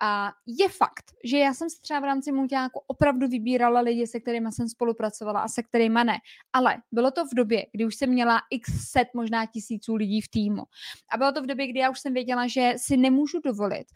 A 0.02 0.32
je 0.46 0.68
fakt, 0.68 1.04
že 1.24 1.38
já 1.38 1.54
jsem 1.54 1.70
si 1.70 1.80
třeba 1.80 2.00
v 2.00 2.04
rámci 2.04 2.32
multiáku 2.32 2.80
opravdu 2.86 3.28
vybírala 3.28 3.80
lidi, 3.80 4.06
se 4.06 4.20
kterými 4.20 4.52
jsem 4.52 4.68
spolupracovala 4.68 5.40
a 5.40 5.48
se 5.48 5.62
kterými 5.62 6.00
ne. 6.04 6.18
Ale 6.52 6.76
bylo 6.92 7.10
to 7.10 7.24
v 7.24 7.34
době, 7.36 7.66
kdy 7.72 7.84
už 7.84 7.96
jsem 7.96 8.10
měla 8.10 8.40
x 8.50 8.90
set, 8.90 9.08
možná 9.14 9.46
tisíců 9.46 9.94
lidí 9.94 10.20
v 10.20 10.28
týmu. 10.28 10.62
A 11.12 11.16
bylo 11.16 11.32
to 11.32 11.42
v 11.42 11.46
době, 11.46 11.66
kdy 11.66 11.80
já 11.80 11.90
už 11.90 12.00
jsem 12.00 12.14
věděla, 12.14 12.46
že 12.46 12.74
si 12.76 12.96
nemůžu 12.96 13.40
dovolit 13.44 13.86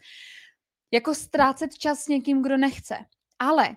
jako 0.93 1.15
ztrácet 1.15 1.77
čas 1.77 1.99
s 1.99 2.07
někým, 2.07 2.41
kdo 2.41 2.57
nechce. 2.57 2.97
Ale 3.39 3.75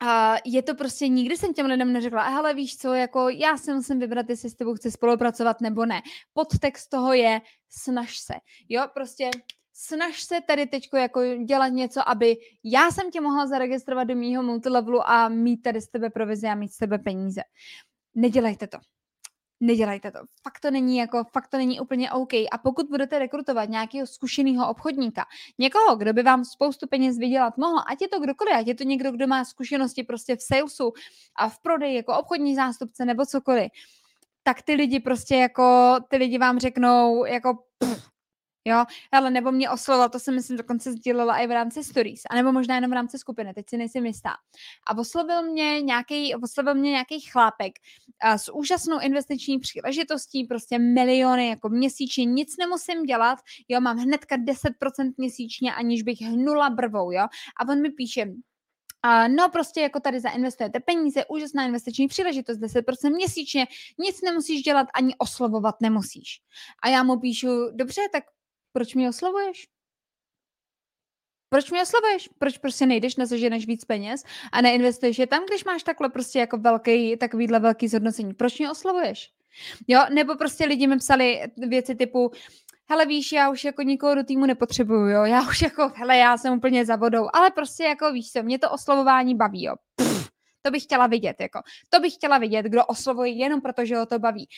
a 0.00 0.36
je 0.44 0.62
to 0.62 0.74
prostě, 0.74 1.08
nikdy 1.08 1.36
jsem 1.36 1.54
těm 1.54 1.66
lidem 1.66 1.92
neřekla, 1.92 2.28
hele 2.28 2.54
víš 2.54 2.76
co, 2.76 2.94
jako 2.94 3.28
já 3.28 3.56
si 3.56 3.72
musím 3.72 3.98
vybrat, 3.98 4.30
jestli 4.30 4.50
s 4.50 4.54
tebou 4.54 4.74
chci 4.74 4.90
spolupracovat 4.90 5.60
nebo 5.60 5.86
ne. 5.86 6.02
Podtext 6.32 6.90
toho 6.90 7.12
je, 7.12 7.40
snaž 7.68 8.18
se. 8.18 8.34
Jo, 8.68 8.86
prostě 8.94 9.30
snaž 9.80 10.22
se 10.22 10.40
tady 10.46 10.66
teď 10.66 10.88
jako 10.94 11.20
dělat 11.44 11.68
něco, 11.68 12.08
aby 12.08 12.36
já 12.64 12.90
jsem 12.90 13.10
tě 13.10 13.20
mohla 13.20 13.46
zaregistrovat 13.46 14.08
do 14.08 14.14
mýho 14.14 14.42
multilevelu 14.42 15.08
a 15.08 15.28
mít 15.28 15.62
tady 15.62 15.80
z 15.80 15.88
tebe 15.88 16.10
provizi 16.10 16.46
a 16.46 16.54
mít 16.54 16.72
z 16.72 16.76
tebe 16.76 16.98
peníze. 16.98 17.42
Nedělejte 18.14 18.66
to 18.66 18.78
nedělejte 19.60 20.10
to. 20.10 20.18
Fakt 20.42 20.60
to 20.60 20.70
není 20.70 20.96
jako, 20.96 21.24
fakt 21.32 21.48
to 21.48 21.56
není 21.56 21.80
úplně 21.80 22.10
OK. 22.10 22.34
A 22.34 22.58
pokud 22.62 22.86
budete 22.86 23.18
rekrutovat 23.18 23.68
nějakého 23.68 24.06
zkušeného 24.06 24.68
obchodníka, 24.68 25.24
někoho, 25.58 25.96
kdo 25.96 26.12
by 26.12 26.22
vám 26.22 26.44
spoustu 26.44 26.86
peněz 26.86 27.18
vydělat 27.18 27.56
mohl, 27.56 27.78
ať 27.86 28.02
je 28.02 28.08
to 28.08 28.20
kdokoliv, 28.20 28.54
ať 28.54 28.66
je 28.66 28.74
to 28.74 28.84
někdo, 28.84 29.12
kdo 29.12 29.26
má 29.26 29.44
zkušenosti 29.44 30.02
prostě 30.02 30.36
v 30.36 30.42
salesu 30.42 30.92
a 31.36 31.48
v 31.48 31.58
prodeji 31.58 31.96
jako 31.96 32.18
obchodní 32.18 32.54
zástupce 32.54 33.04
nebo 33.04 33.26
cokoliv, 33.26 33.68
tak 34.42 34.62
ty 34.62 34.74
lidi 34.74 35.00
prostě 35.00 35.36
jako, 35.36 35.96
ty 36.08 36.16
lidi 36.16 36.38
vám 36.38 36.58
řeknou 36.58 37.24
jako 37.24 37.58
pff, 37.78 37.97
Jo, 38.68 38.84
ale 39.12 39.30
nebo 39.30 39.52
mě 39.52 39.70
oslovil, 39.70 40.08
to 40.08 40.18
jsem 40.18 40.34
myslím 40.34 40.56
dokonce 40.56 40.92
sdílela 40.92 41.36
i 41.36 41.46
v 41.46 41.50
rámci 41.50 41.84
stories, 41.84 42.22
anebo 42.30 42.52
možná 42.52 42.74
jenom 42.74 42.90
v 42.90 42.94
rámci 42.94 43.18
skupiny, 43.18 43.54
teď 43.54 43.68
si 43.68 43.76
nejsem 43.76 44.06
jistá. 44.06 44.30
A 44.86 44.98
oslovil 44.98 45.42
mě 45.42 45.82
nějaký, 45.82 46.34
oslovil 46.34 46.74
mě 46.74 46.90
nějaký 46.90 47.20
chlápek 47.20 47.72
a 48.22 48.38
s 48.38 48.52
úžasnou 48.54 49.00
investiční 49.00 49.58
příležitostí, 49.58 50.44
prostě 50.44 50.78
miliony 50.78 51.48
jako 51.48 51.68
měsíčně, 51.68 52.24
nic 52.24 52.56
nemusím 52.56 53.02
dělat, 53.02 53.38
jo, 53.68 53.80
mám 53.80 53.96
hnedka 53.96 54.36
10% 54.36 55.12
měsíčně, 55.16 55.74
aniž 55.74 56.02
bych 56.02 56.20
hnula 56.20 56.70
brvou, 56.70 57.10
jo. 57.10 57.26
A 57.60 57.68
on 57.68 57.82
mi 57.82 57.90
píše, 57.90 58.26
a 59.02 59.28
no 59.28 59.48
prostě 59.48 59.80
jako 59.80 60.00
tady 60.00 60.20
zainvestujete 60.20 60.80
peníze, 60.80 61.24
úžasná 61.24 61.64
investiční 61.64 62.08
příležitost, 62.08 62.58
10% 62.58 63.14
měsíčně, 63.14 63.66
nic 63.98 64.22
nemusíš 64.22 64.62
dělat, 64.62 64.86
ani 64.94 65.14
oslovovat 65.18 65.74
nemusíš. 65.80 66.40
A 66.82 66.88
já 66.88 67.02
mu 67.02 67.20
píšu, 67.20 67.48
dobře, 67.72 68.00
tak 68.12 68.24
proč 68.72 68.94
mě 68.94 69.08
oslovuješ? 69.08 69.68
Proč 71.48 71.70
mě 71.70 71.82
oslovuješ? 71.82 72.28
Proč 72.38 72.58
prostě 72.58 72.86
nejdeš, 72.86 73.16
nezaženeš 73.16 73.66
víc 73.66 73.84
peněz 73.84 74.24
a 74.52 74.60
neinvestuješ 74.60 75.18
je 75.18 75.26
tam, 75.26 75.46
když 75.46 75.64
máš 75.64 75.82
takhle 75.82 76.08
prostě 76.08 76.38
jako 76.38 76.56
velký, 76.56 77.16
takovýhle 77.16 77.60
velký 77.60 77.88
zhodnocení? 77.88 78.34
Proč 78.34 78.58
mě 78.58 78.70
oslovuješ? 78.70 79.30
Jo, 79.88 80.00
nebo 80.14 80.36
prostě 80.36 80.64
lidi 80.64 80.86
mi 80.86 80.96
psali 80.96 81.42
věci 81.56 81.94
typu, 81.94 82.30
hele 82.90 83.06
víš, 83.06 83.32
já 83.32 83.50
už 83.50 83.64
jako 83.64 83.82
nikoho 83.82 84.14
do 84.14 84.24
týmu 84.24 84.46
nepotřebuju, 84.46 85.08
jo, 85.08 85.24
já 85.24 85.48
už 85.48 85.62
jako, 85.62 85.92
hele, 85.94 86.16
já 86.16 86.38
jsem 86.38 86.54
úplně 86.54 86.86
za 86.86 86.96
vodou, 86.96 87.28
ale 87.32 87.50
prostě 87.50 87.84
jako 87.84 88.12
víš 88.12 88.32
co, 88.32 88.42
mě 88.42 88.58
to 88.58 88.70
oslovování 88.70 89.34
baví, 89.34 89.64
jo. 89.64 89.74
Pff, 89.96 90.28
to 90.62 90.70
bych 90.70 90.82
chtěla 90.82 91.06
vidět, 91.06 91.36
jako. 91.40 91.60
To 91.90 92.00
bych 92.00 92.14
chtěla 92.14 92.38
vidět, 92.38 92.66
kdo 92.66 92.84
oslovuje 92.84 93.30
jenom 93.30 93.60
proto, 93.60 93.84
že 93.84 93.96
ho 93.96 94.06
to 94.06 94.18
baví. 94.18 94.48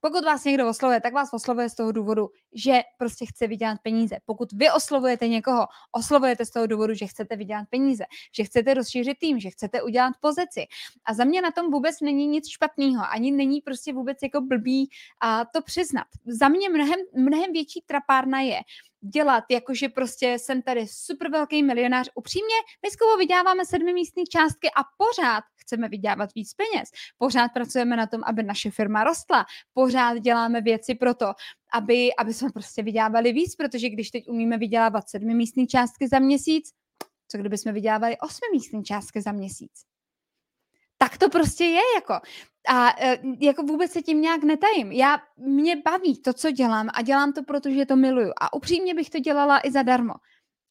Pokud 0.00 0.24
vás 0.24 0.44
někdo 0.44 0.68
oslovuje, 0.68 1.00
tak 1.00 1.12
vás 1.12 1.28
oslovuje 1.32 1.68
z 1.68 1.74
toho 1.74 1.92
důvodu, 1.92 2.28
že 2.54 2.80
prostě 2.98 3.26
chce 3.26 3.46
vydělat 3.46 3.78
peníze. 3.82 4.16
Pokud 4.24 4.52
vy 4.52 4.70
oslovujete 4.70 5.28
někoho, 5.28 5.66
oslovujete 5.92 6.44
z 6.46 6.50
toho 6.50 6.66
důvodu, 6.66 6.94
že 6.94 7.06
chcete 7.06 7.36
vydělat 7.36 7.64
peníze, 7.70 8.04
že 8.34 8.44
chcete 8.44 8.74
rozšířit 8.74 9.18
tým, 9.18 9.40
že 9.40 9.50
chcete 9.50 9.82
udělat 9.82 10.14
pozici. 10.20 10.66
A 11.04 11.14
za 11.14 11.24
mě 11.24 11.42
na 11.42 11.50
tom 11.50 11.70
vůbec 11.70 12.00
není 12.00 12.26
nic 12.26 12.48
špatného, 12.48 13.04
ani 13.10 13.30
není 13.30 13.60
prostě 13.60 13.92
vůbec 13.92 14.18
jako 14.22 14.40
blbý 14.40 14.90
a 15.20 15.44
to 15.44 15.62
přiznat. 15.62 16.06
Za 16.26 16.48
mě 16.48 16.68
mnohem, 16.68 17.00
mnohem 17.14 17.52
větší 17.52 17.82
trapárna 17.86 18.40
je, 18.40 18.60
dělat, 19.00 19.44
jakože 19.50 19.88
prostě 19.88 20.38
jsem 20.38 20.62
tady 20.62 20.86
super 20.88 21.30
velký 21.30 21.62
milionář. 21.62 22.10
Upřímně, 22.14 22.56
my 22.86 22.90
s 22.90 22.96
vyděláváme 23.18 23.66
sedmi 23.66 23.92
místní 23.92 24.24
částky 24.24 24.68
a 24.76 24.82
pořád 24.98 25.44
chceme 25.56 25.88
vydělávat 25.88 26.30
víc 26.34 26.54
peněz. 26.54 26.88
Pořád 27.18 27.48
pracujeme 27.54 27.96
na 27.96 28.06
tom, 28.06 28.20
aby 28.24 28.42
naše 28.42 28.70
firma 28.70 29.04
rostla. 29.04 29.44
Pořád 29.72 30.18
děláme 30.18 30.60
věci 30.60 30.94
pro 30.94 31.14
to, 31.14 31.26
aby, 31.72 32.14
aby 32.14 32.34
jsme 32.34 32.50
prostě 32.50 32.82
vydělávali 32.82 33.32
víc, 33.32 33.56
protože 33.56 33.88
když 33.88 34.10
teď 34.10 34.28
umíme 34.28 34.58
vydělávat 34.58 35.08
sedmi 35.08 35.34
místní 35.34 35.66
částky 35.66 36.08
za 36.08 36.18
měsíc, 36.18 36.70
co 37.28 37.38
kdyby 37.38 37.58
jsme 37.58 37.72
vydělávali 37.72 38.18
osmi 38.18 38.46
místní 38.52 38.84
částky 38.84 39.22
za 39.22 39.32
měsíc? 39.32 39.87
Tak 40.98 41.18
to 41.18 41.28
prostě 41.28 41.64
je 41.64 41.80
jako. 41.94 42.14
A 42.68 43.02
e, 43.02 43.18
jako 43.40 43.62
vůbec 43.62 43.92
se 43.92 44.02
tím 44.02 44.20
nějak 44.20 44.42
netajím. 44.42 44.92
Já, 44.92 45.18
mě 45.36 45.76
baví 45.76 46.22
to, 46.22 46.32
co 46.32 46.50
dělám 46.50 46.88
a 46.94 47.02
dělám 47.02 47.32
to, 47.32 47.42
protože 47.42 47.86
to 47.86 47.96
miluju. 47.96 48.32
A 48.40 48.52
upřímně 48.52 48.94
bych 48.94 49.10
to 49.10 49.18
dělala 49.18 49.60
i 49.64 49.70
zadarmo. 49.70 50.14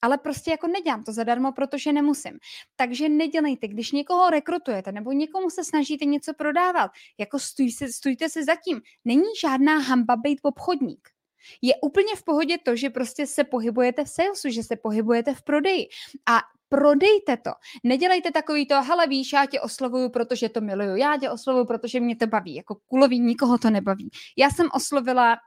Ale 0.01 0.17
prostě 0.17 0.51
jako 0.51 0.67
nedělám 0.67 1.03
to 1.03 1.13
zadarmo, 1.13 1.51
protože 1.51 1.91
nemusím. 1.91 2.39
Takže 2.75 3.09
nedělejte, 3.09 3.67
když 3.67 3.91
někoho 3.91 4.29
rekrutujete 4.29 4.91
nebo 4.91 5.11
někomu 5.11 5.49
se 5.49 5.63
snažíte 5.63 6.05
něco 6.05 6.33
prodávat, 6.33 6.91
jako 7.17 7.39
stůj 7.39 7.71
se, 7.71 7.93
stůjte 7.93 8.29
se 8.29 8.43
zatím. 8.43 8.81
Není 9.05 9.29
žádná 9.41 9.77
hamba 9.77 10.15
být 10.15 10.39
obchodník. 10.43 11.09
Je 11.61 11.75
úplně 11.81 12.15
v 12.15 12.23
pohodě 12.23 12.57
to, 12.57 12.75
že 12.75 12.89
prostě 12.89 13.27
se 13.27 13.43
pohybujete 13.43 14.03
v 14.03 14.09
salesu, 14.09 14.49
že 14.49 14.63
se 14.63 14.75
pohybujete 14.75 15.33
v 15.33 15.41
prodeji. 15.41 15.87
A 16.25 16.39
prodejte 16.69 17.37
to. 17.37 17.51
Nedělejte 17.83 18.31
takový 18.31 18.67
to, 18.67 18.83
hele 18.83 19.07
víš, 19.07 19.33
já 19.33 19.45
tě 19.45 19.61
oslovuju, 19.61 20.09
protože 20.09 20.49
to 20.49 20.61
miluju, 20.61 20.95
já 20.95 21.17
tě 21.17 21.29
oslovuju, 21.29 21.65
protože 21.65 21.99
mě 21.99 22.15
to 22.15 22.27
baví. 22.27 22.55
Jako 22.55 22.77
kulový 22.87 23.19
nikoho 23.19 23.57
to 23.57 23.69
nebaví. 23.69 24.09
Já 24.37 24.49
jsem 24.49 24.67
oslovila 24.73 25.37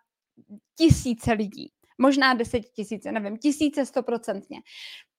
tisíce 0.78 1.32
lidí, 1.32 1.72
možná 1.98 2.34
deset 2.34 2.60
tisíce, 2.60 3.12
nevím, 3.12 3.38
tisíce 3.38 3.86
stoprocentně. 3.86 4.60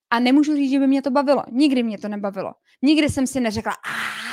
A 0.09 0.19
nemůžu 0.19 0.55
říct, 0.55 0.71
že 0.71 0.79
by 0.79 0.87
mě 0.87 1.01
to 1.01 1.11
bavilo. 1.11 1.43
Nikdy 1.51 1.83
mě 1.83 1.97
to 1.97 2.07
nebavilo. 2.07 2.51
Nikdy 2.81 3.09
jsem 3.09 3.27
si 3.27 3.39
neřekla, 3.39 3.71
a 3.71 4.30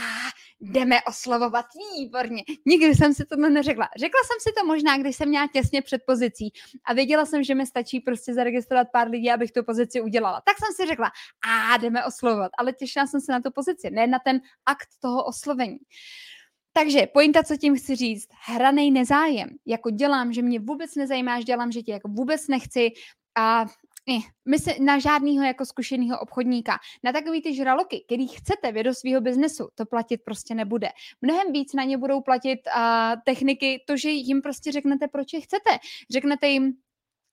jdeme 0.61 1.03
oslovovat, 1.03 1.67
výborně. 1.99 2.43
Nikdy 2.67 2.95
jsem 2.95 3.15
si 3.15 3.25
to 3.25 3.37
neřekla. 3.37 3.88
Řekla 3.99 4.21
jsem 4.27 4.37
si 4.41 4.53
to 4.61 4.67
možná, 4.67 4.99
když 4.99 5.17
jsem 5.17 5.29
měla 5.29 5.49
těsně 5.53 5.83
před 5.83 6.03
pozicí 6.07 6.53
a 6.85 6.93
věděla 6.93 7.27
jsem, 7.27 7.43
že 7.43 7.55
mi 7.55 7.67
stačí 7.67 8.00
prostě 8.00 8.35
zaregistrovat 8.35 8.87
pár 8.93 9.09
lidí, 9.11 9.31
abych 9.31 9.53
tu 9.53 9.65
pozici 9.65 10.00
udělala. 10.00 10.43
Tak 10.47 10.57
jsem 10.59 10.75
si 10.77 10.88
řekla, 10.88 11.11
a 11.73 11.77
jdeme 11.77 12.05
oslovovat, 12.05 12.50
ale 12.59 12.73
těšila 12.73 13.07
jsem 13.07 13.21
se 13.21 13.33
na 13.33 13.41
tu 13.41 13.50
pozici, 13.50 13.91
ne 13.91 14.07
na 14.07 14.19
ten 14.19 14.41
akt 14.67 14.88
toho 15.00 15.25
oslovení. 15.25 15.79
Takže 16.73 17.07
pointa, 17.07 17.43
co 17.43 17.57
tím 17.57 17.77
chci 17.77 17.97
říct, 17.97 18.29
hranej 18.47 18.91
nezájem. 18.91 19.49
Jako 19.67 19.91
dělám, 19.91 20.33
že 20.33 20.43
mě 20.43 20.61
vůbec 20.61 20.95
nezajímáš, 20.95 21.45
dělám, 21.45 21.73
že 21.73 21.83
tě 21.83 21.93
jako 21.93 22.09
vůbec 22.09 22.49
nechci 22.49 22.91
a 23.38 23.67
my 24.49 24.59
se 24.59 24.75
na 24.81 24.99
žádného 24.99 25.45
jako 25.45 25.65
zkušeného 25.65 26.21
obchodníka, 26.21 26.79
na 27.05 27.12
takový 27.12 27.43
ty 27.43 27.55
žraloky, 27.55 28.03
který 28.07 28.29
chcete 28.29 28.73
vy 28.73 28.83
do 28.83 28.95
svého 28.95 29.21
biznesu, 29.21 29.69
to 29.75 29.87
platit 29.87 30.21
prostě 30.25 30.55
nebude. 30.55 30.88
Mnohem 31.23 31.53
víc 31.53 31.73
na 31.75 31.85
ně 31.85 31.99
budou 31.99 32.21
platit 32.21 32.59
uh, 32.67 32.83
techniky, 33.25 33.85
to, 33.87 33.97
že 33.97 34.11
jim 34.11 34.43
prostě 34.43 34.73
řeknete, 34.73 35.09
proč 35.09 35.33
je 35.33 35.41
chcete. 35.41 35.71
Řeknete 36.11 36.49
jim, 36.49 36.73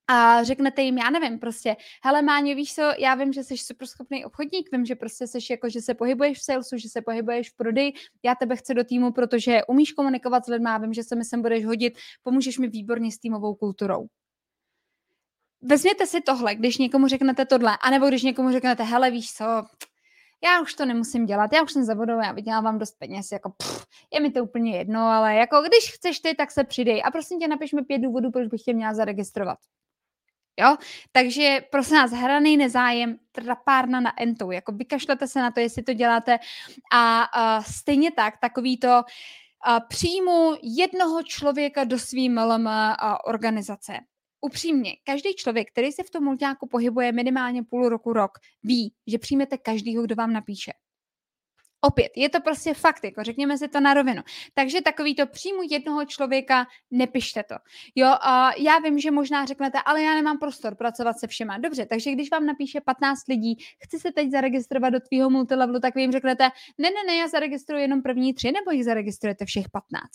a 0.08 0.42
řeknete 0.42 0.82
jim, 0.82 0.98
já 0.98 1.10
nevím, 1.10 1.38
prostě, 1.38 1.76
hele 2.04 2.22
Máně, 2.22 2.54
víš 2.54 2.74
co, 2.74 2.82
já 2.98 3.14
vím, 3.14 3.32
že 3.32 3.44
jsi 3.44 3.58
super 3.58 3.86
schopný 3.86 4.24
obchodník, 4.24 4.68
vím, 4.72 4.84
že 4.84 4.94
prostě 4.94 5.26
jsi 5.26 5.38
jako, 5.50 5.68
že 5.68 5.80
se 5.80 5.94
pohybuješ 5.94 6.38
v 6.38 6.44
salesu, 6.44 6.76
že 6.76 6.88
se 6.88 7.02
pohybuješ 7.02 7.50
v 7.50 7.56
prodeji, 7.56 7.92
já 8.24 8.34
tebe 8.34 8.56
chci 8.56 8.74
do 8.74 8.84
týmu, 8.84 9.12
protože 9.12 9.60
umíš 9.68 9.92
komunikovat 9.92 10.44
s 10.44 10.48
lidmi, 10.48 10.70
vím, 10.80 10.92
že 10.92 11.02
se 11.02 11.16
mi 11.16 11.24
sem 11.24 11.42
budeš 11.42 11.64
hodit, 11.66 11.98
pomůžeš 12.22 12.58
mi 12.58 12.68
výborně 12.68 13.12
s 13.12 13.18
týmovou 13.18 13.54
kulturou 13.54 14.06
vezměte 15.62 16.06
si 16.06 16.20
tohle, 16.20 16.54
když 16.54 16.78
někomu 16.78 17.08
řeknete 17.08 17.44
tohle, 17.44 17.78
anebo 17.82 18.08
když 18.08 18.22
někomu 18.22 18.52
řeknete, 18.52 18.82
hele, 18.82 19.10
víš 19.10 19.32
co, 19.32 19.44
já 20.44 20.60
už 20.60 20.74
to 20.74 20.86
nemusím 20.86 21.26
dělat, 21.26 21.52
já 21.52 21.62
už 21.62 21.72
jsem 21.72 21.84
za 21.84 21.94
vodou, 21.94 22.20
já 22.20 22.32
vydělávám 22.32 22.78
dost 22.78 22.98
peněz, 22.98 23.32
jako 23.32 23.50
pff, 23.50 23.86
je 24.12 24.20
mi 24.20 24.30
to 24.30 24.44
úplně 24.44 24.76
jedno, 24.76 25.00
ale 25.00 25.34
jako 25.34 25.60
když 25.60 25.92
chceš 25.94 26.20
ty, 26.20 26.34
tak 26.34 26.50
se 26.50 26.64
přidej 26.64 27.02
a 27.04 27.10
prosím 27.10 27.40
tě 27.40 27.48
napiš 27.48 27.72
mi 27.72 27.82
pět 27.82 27.98
důvodů, 27.98 28.30
proč 28.30 28.48
bych 28.48 28.62
tě 28.62 28.72
měla 28.72 28.94
zaregistrovat. 28.94 29.58
Jo? 30.60 30.76
Takže 31.12 31.60
prosím 31.70 31.96
nás, 31.96 32.10
hraný 32.10 32.56
nezájem, 32.56 33.16
trapárna 33.32 34.00
na 34.00 34.22
entou, 34.22 34.50
jako 34.50 34.72
vykašlete 34.72 35.28
se 35.28 35.40
na 35.40 35.50
to, 35.50 35.60
jestli 35.60 35.82
to 35.82 35.92
děláte 35.92 36.38
a, 36.92 37.22
a 37.22 37.62
stejně 37.62 38.10
tak, 38.12 38.34
takový 38.40 38.78
to 38.78 39.02
a 39.64 39.80
přijmu 39.80 40.52
jednoho 40.62 41.22
člověka 41.22 41.84
do 41.84 41.98
svý 41.98 42.28
MLM 42.28 42.68
organizace 43.24 43.98
upřímně, 44.40 44.92
každý 45.04 45.34
člověk, 45.34 45.70
který 45.72 45.92
se 45.92 46.02
v 46.02 46.10
tom 46.10 46.24
multiáku 46.24 46.68
pohybuje 46.68 47.12
minimálně 47.12 47.62
půl 47.62 47.88
roku, 47.88 48.12
rok, 48.12 48.30
ví, 48.62 48.94
že 49.06 49.18
přijmete 49.18 49.58
každýho, 49.58 50.02
kdo 50.02 50.14
vám 50.14 50.32
napíše. 50.32 50.72
Opět, 51.80 52.12
je 52.16 52.28
to 52.28 52.40
prostě 52.40 52.74
fakt, 52.74 53.04
jako 53.04 53.24
řekněme 53.24 53.58
si 53.58 53.68
to 53.68 53.80
na 53.80 53.94
rovinu. 53.94 54.22
Takže 54.54 54.80
takový 54.80 55.14
to 55.14 55.26
příjmu 55.26 55.60
jednoho 55.70 56.04
člověka, 56.04 56.66
nepište 56.90 57.42
to. 57.42 57.54
Jo, 57.94 58.08
a 58.20 58.50
já 58.58 58.78
vím, 58.78 58.98
že 58.98 59.10
možná 59.10 59.44
řeknete, 59.44 59.78
ale 59.84 60.02
já 60.02 60.14
nemám 60.14 60.38
prostor 60.38 60.74
pracovat 60.74 61.18
se 61.18 61.26
všema. 61.26 61.58
Dobře, 61.58 61.86
takže 61.86 62.12
když 62.12 62.30
vám 62.30 62.46
napíše 62.46 62.80
15 62.80 63.28
lidí, 63.28 63.56
chci 63.84 63.98
se 63.98 64.12
teď 64.12 64.30
zaregistrovat 64.30 64.92
do 64.92 65.00
tvýho 65.00 65.30
multilevelu, 65.30 65.80
tak 65.80 65.94
vy 65.94 66.00
jim 66.00 66.12
řeknete, 66.12 66.44
ne, 66.78 66.90
ne, 66.90 67.04
ne, 67.06 67.16
já 67.16 67.28
zaregistruji 67.28 67.82
jenom 67.82 68.02
první 68.02 68.34
tři, 68.34 68.52
nebo 68.52 68.70
jich 68.70 68.84
zaregistrujete 68.84 69.44
všech 69.44 69.66
15. 69.72 70.10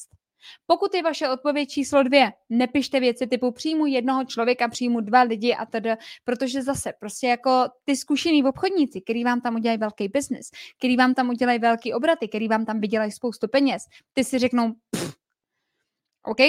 Pokud 0.65 0.93
je 0.93 1.03
vaše 1.03 1.29
odpověď 1.29 1.69
číslo 1.69 2.03
dvě, 2.03 2.31
nepište 2.49 2.99
věci 2.99 3.27
typu 3.27 3.51
přijmu 3.51 3.85
jednoho 3.85 4.25
člověka, 4.25 4.67
přijmu 4.67 5.01
dva 5.01 5.21
lidi 5.21 5.53
a 5.53 5.65
tedy, 5.65 5.89
protože 6.23 6.63
zase 6.63 6.93
prostě 6.99 7.27
jako 7.27 7.65
ty 7.85 7.95
zkušený 7.95 8.43
obchodníci, 8.43 9.01
který 9.01 9.23
vám 9.23 9.41
tam 9.41 9.55
udělají 9.55 9.77
velký 9.77 10.07
biznis, 10.07 10.49
který 10.77 10.97
vám 10.97 11.13
tam 11.13 11.29
udělají 11.29 11.59
velký 11.59 11.93
obraty, 11.93 12.27
který 12.27 12.47
vám 12.47 12.65
tam 12.65 12.79
vydělají 12.79 13.11
spoustu 13.11 13.47
peněz, 13.47 13.83
ty 14.13 14.23
si 14.23 14.39
řeknou, 14.39 14.73
pff, 14.91 15.15
OK, 16.23 16.39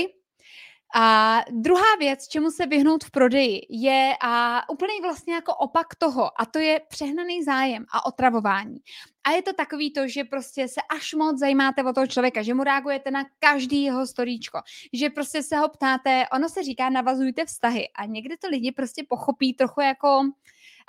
a 0.94 1.38
druhá 1.50 1.96
věc, 1.98 2.28
čemu 2.28 2.50
se 2.50 2.66
vyhnout 2.66 3.04
v 3.04 3.10
prodeji, 3.10 3.60
je 3.70 4.12
a 4.22 4.62
úplně 4.70 4.92
vlastně 5.02 5.34
jako 5.34 5.54
opak 5.54 5.94
toho, 5.94 6.40
a 6.40 6.46
to 6.46 6.58
je 6.58 6.80
přehnaný 6.88 7.44
zájem 7.44 7.84
a 7.92 8.06
otravování. 8.06 8.76
A 9.24 9.30
je 9.30 9.42
to 9.42 9.52
takový 9.52 9.92
to, 9.92 10.08
že 10.08 10.24
prostě 10.24 10.68
se 10.68 10.80
až 10.96 11.14
moc 11.14 11.38
zajímáte 11.38 11.84
o 11.84 11.92
toho 11.92 12.06
člověka, 12.06 12.42
že 12.42 12.54
mu 12.54 12.64
reagujete 12.64 13.10
na 13.10 13.24
každý 13.38 13.82
jeho 13.82 14.06
storíčko, 14.06 14.60
že 14.92 15.10
prostě 15.10 15.42
se 15.42 15.56
ho 15.56 15.68
ptáte, 15.68 16.24
ono 16.32 16.48
se 16.48 16.62
říká 16.62 16.90
navazujte 16.90 17.44
vztahy 17.44 17.88
a 17.88 18.04
někdy 18.06 18.36
to 18.36 18.48
lidi 18.48 18.72
prostě 18.72 19.04
pochopí 19.08 19.54
trochu 19.54 19.80
jako 19.80 20.22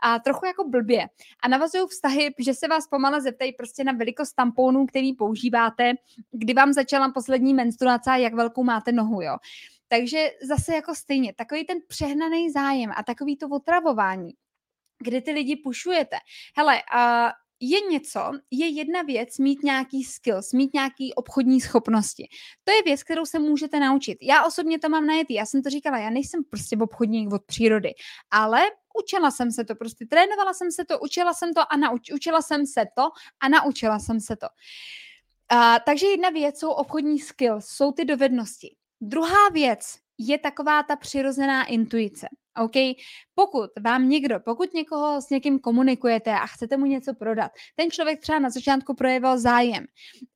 a 0.03 0.19
trochu 0.19 0.45
jako 0.45 0.69
blbě. 0.69 1.07
A 1.43 1.47
navazují 1.47 1.87
vztahy, 1.87 2.33
že 2.39 2.53
se 2.53 2.67
vás 2.67 2.87
pomale 2.87 3.21
zeptají 3.21 3.53
prostě 3.53 3.83
na 3.83 3.91
velikost 3.91 4.33
tamponů, 4.33 4.85
který 4.85 5.13
používáte, 5.13 5.93
kdy 6.31 6.53
vám 6.53 6.73
začala 6.73 7.11
poslední 7.11 7.53
menstruace 7.53 8.11
a 8.11 8.15
jak 8.15 8.33
velkou 8.33 8.63
máte 8.63 8.91
nohu, 8.91 9.21
jo. 9.21 9.37
Takže 9.87 10.31
zase 10.41 10.75
jako 10.75 10.95
stejně, 10.95 11.33
takový 11.33 11.65
ten 11.65 11.77
přehnaný 11.87 12.51
zájem 12.51 12.91
a 12.95 13.03
takový 13.03 13.37
to 13.37 13.47
otravování, 13.49 14.33
kdy 14.99 15.21
ty 15.21 15.31
lidi 15.31 15.55
pušujete. 15.55 16.17
Hele, 16.57 16.83
a 16.93 17.31
je 17.65 17.81
něco, 17.81 18.31
je 18.51 18.67
jedna 18.67 19.01
věc 19.01 19.37
mít 19.37 19.63
nějaký 19.63 20.03
skills, 20.03 20.53
mít 20.53 20.73
nějaký 20.73 21.13
obchodní 21.13 21.61
schopnosti. 21.61 22.27
To 22.63 22.71
je 22.71 22.83
věc, 22.83 23.03
kterou 23.03 23.25
se 23.25 23.39
můžete 23.39 23.79
naučit. 23.79 24.17
Já 24.21 24.43
osobně 24.43 24.79
to 24.79 24.89
mám 24.89 25.05
najetý, 25.05 25.33
já 25.33 25.45
jsem 25.45 25.63
to 25.63 25.69
říkala, 25.69 25.97
já 25.97 26.09
nejsem 26.09 26.43
prostě 26.43 26.77
obchodník 26.77 27.33
od 27.33 27.45
přírody, 27.45 27.93
ale 28.31 28.61
učila 29.03 29.31
jsem 29.31 29.51
se 29.51 29.65
to, 29.65 29.75
prostě 29.75 30.05
trénovala 30.05 30.53
jsem 30.53 30.71
se 30.71 30.85
to, 30.85 30.99
učila 30.99 31.33
jsem 31.33 31.53
to 31.53 31.61
a 31.73 31.77
nauč, 31.77 32.11
učila 32.11 32.41
jsem 32.41 32.65
se 32.65 32.85
to 32.95 33.09
a 33.39 33.49
naučila 33.49 33.99
jsem 33.99 34.19
se 34.19 34.35
to. 34.35 34.47
Uh, 35.53 35.77
takže 35.85 36.07
jedna 36.07 36.29
věc 36.29 36.59
jsou 36.59 36.71
obchodní 36.71 37.19
skills, 37.19 37.65
jsou 37.65 37.91
ty 37.91 38.05
dovednosti. 38.05 38.75
Druhá 39.01 39.49
věc 39.51 39.97
je 40.17 40.37
taková 40.37 40.83
ta 40.83 40.95
přirozená 40.95 41.65
intuice. 41.65 42.27
OK? 42.61 42.95
Pokud 43.35 43.69
vám 43.85 44.09
někdo, 44.09 44.39
pokud 44.39 44.73
někoho 44.73 45.21
s 45.21 45.29
někým 45.29 45.59
komunikujete 45.59 46.31
a 46.31 46.45
chcete 46.45 46.77
mu 46.77 46.85
něco 46.85 47.13
prodat, 47.13 47.51
ten 47.75 47.91
člověk 47.91 48.21
třeba 48.21 48.39
na 48.39 48.49
začátku 48.49 48.93
projevil 48.93 49.39
zájem. 49.39 49.85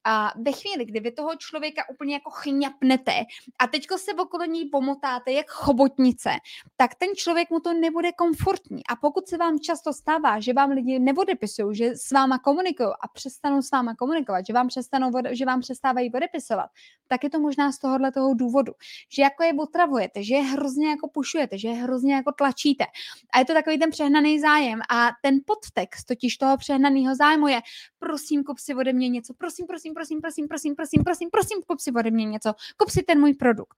A 0.03 0.32
ve 0.45 0.51
chvíli, 0.51 0.86
kdy 0.86 0.99
vy 0.99 1.12
toho 1.12 1.36
člověka 1.36 1.82
úplně 1.91 2.13
jako 2.13 2.30
chňapnete 2.30 3.12
a 3.60 3.67
teďko 3.67 3.97
se 3.97 4.13
okolo 4.13 4.45
ní 4.45 4.65
pomotáte 4.65 5.32
jak 5.32 5.49
chobotnice, 5.49 6.30
tak 6.77 6.95
ten 6.95 7.10
člověk 7.15 7.49
mu 7.49 7.60
to 7.60 7.73
nebude 7.73 8.12
komfortní. 8.12 8.82
A 8.89 8.95
pokud 8.95 9.27
se 9.27 9.38
vám 9.38 9.60
často 9.60 9.93
stává, 9.93 10.39
že 10.39 10.53
vám 10.53 10.69
lidi 10.69 10.99
neodepisují, 10.99 11.75
že 11.75 11.95
s 11.95 12.12
váma 12.12 12.39
komunikují 12.39 12.89
a 13.01 13.08
přestanou 13.13 13.62
s 13.62 13.71
váma 13.71 13.95
komunikovat, 13.95 14.45
že 14.45 14.53
vám, 14.53 14.67
přestanou, 14.67 15.12
že 15.32 15.45
vám 15.45 15.62
přestávají 15.62 16.13
odepisovat, 16.13 16.69
tak 17.08 17.23
je 17.23 17.30
to 17.30 17.39
možná 17.39 17.71
z 17.71 17.80
tohohle 17.80 18.12
toho 18.12 18.34
důvodu, 18.34 18.73
že 19.12 19.21
jako 19.21 19.43
je 19.43 19.53
otravujete, 19.53 20.23
že 20.23 20.36
je 20.36 20.41
hrozně 20.41 20.89
jako 20.89 21.10
pušujete, 21.10 21.58
že 21.58 21.67
je 21.67 21.73
hrozně 21.73 22.07
jako 22.15 22.32
tlačíte. 22.32 22.86
A 23.34 23.39
je 23.39 23.46
to 23.46 23.54
takový 23.54 23.80
ten 23.80 23.89
přehnaný 23.89 24.39
zájem. 24.39 24.80
A 24.89 25.10
ten 25.24 25.39
podtext 25.46 26.08
totiž 26.08 26.38
toho 26.38 26.58
přehnaného 26.58 27.15
zájmu 27.15 27.48
je, 27.48 27.62
prosím, 28.00 28.43
kup 28.43 28.60
si 28.60 28.76
ode 28.76 28.93
mě 28.93 29.10
něco, 29.10 29.34
prosím, 29.34 29.67
prosím, 29.67 29.93
prosím, 29.93 30.22
prosím, 30.22 30.48
prosím, 30.48 30.76
prosím, 30.76 31.04
prosím, 31.04 31.30
prosím, 31.32 31.58
kup 31.67 31.80
si 31.80 31.91
ode 31.91 32.12
mě 32.12 32.26
něco, 32.26 32.54
kup 32.78 32.89
si 32.89 33.04
ten 33.04 33.20
můj 33.20 33.34
produkt. 33.34 33.78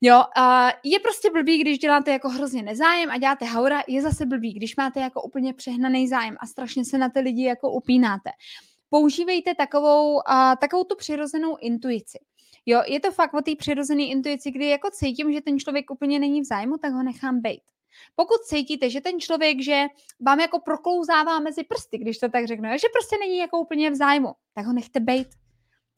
Jo, 0.00 0.22
a 0.36 0.68
je 0.84 1.00
prostě 1.00 1.30
blbý, 1.30 1.58
když 1.58 1.78
děláte 1.78 2.10
jako 2.12 2.28
hrozně 2.28 2.62
nezájem 2.62 3.10
a 3.10 3.18
děláte 3.18 3.44
haura, 3.44 3.82
je 3.88 4.02
zase 4.02 4.26
blbý, 4.26 4.52
když 4.52 4.76
máte 4.76 5.00
jako 5.00 5.22
úplně 5.22 5.54
přehnaný 5.54 6.08
zájem 6.08 6.36
a 6.40 6.46
strašně 6.46 6.84
se 6.84 6.98
na 6.98 7.08
ty 7.08 7.20
lidi 7.20 7.44
jako 7.44 7.72
upínáte. 7.72 8.30
Používejte 8.90 9.54
takovou, 9.54 10.28
a, 10.28 10.56
takovou 10.56 10.84
tu 10.84 10.96
přirozenou 10.96 11.56
intuici. 11.60 12.18
Jo, 12.66 12.82
je 12.86 13.00
to 13.00 13.12
fakt 13.12 13.34
o 13.34 13.40
té 13.40 13.56
přirozené 13.56 14.02
intuici, 14.02 14.50
kdy 14.50 14.68
jako 14.68 14.90
cítím, 14.90 15.32
že 15.32 15.40
ten 15.40 15.58
člověk 15.58 15.90
úplně 15.90 16.18
není 16.18 16.40
v 16.40 16.44
zájmu, 16.44 16.78
tak 16.78 16.92
ho 16.92 17.02
nechám 17.02 17.40
bejt. 17.40 17.62
Pokud 18.14 18.40
cítíte, 18.44 18.90
že 18.90 19.00
ten 19.00 19.20
člověk, 19.20 19.62
že 19.62 19.84
vám 20.20 20.40
jako 20.40 20.60
proklouzává 20.60 21.40
mezi 21.40 21.64
prsty, 21.64 21.98
když 21.98 22.18
to 22.18 22.28
tak 22.28 22.46
řeknu, 22.46 22.68
že 22.70 22.88
prostě 22.92 23.16
není 23.20 23.38
jako 23.38 23.58
úplně 23.58 23.90
v 23.90 23.94
zájmu, 23.94 24.32
tak 24.54 24.66
ho 24.66 24.72
nechte 24.72 25.00
bejt 25.00 25.28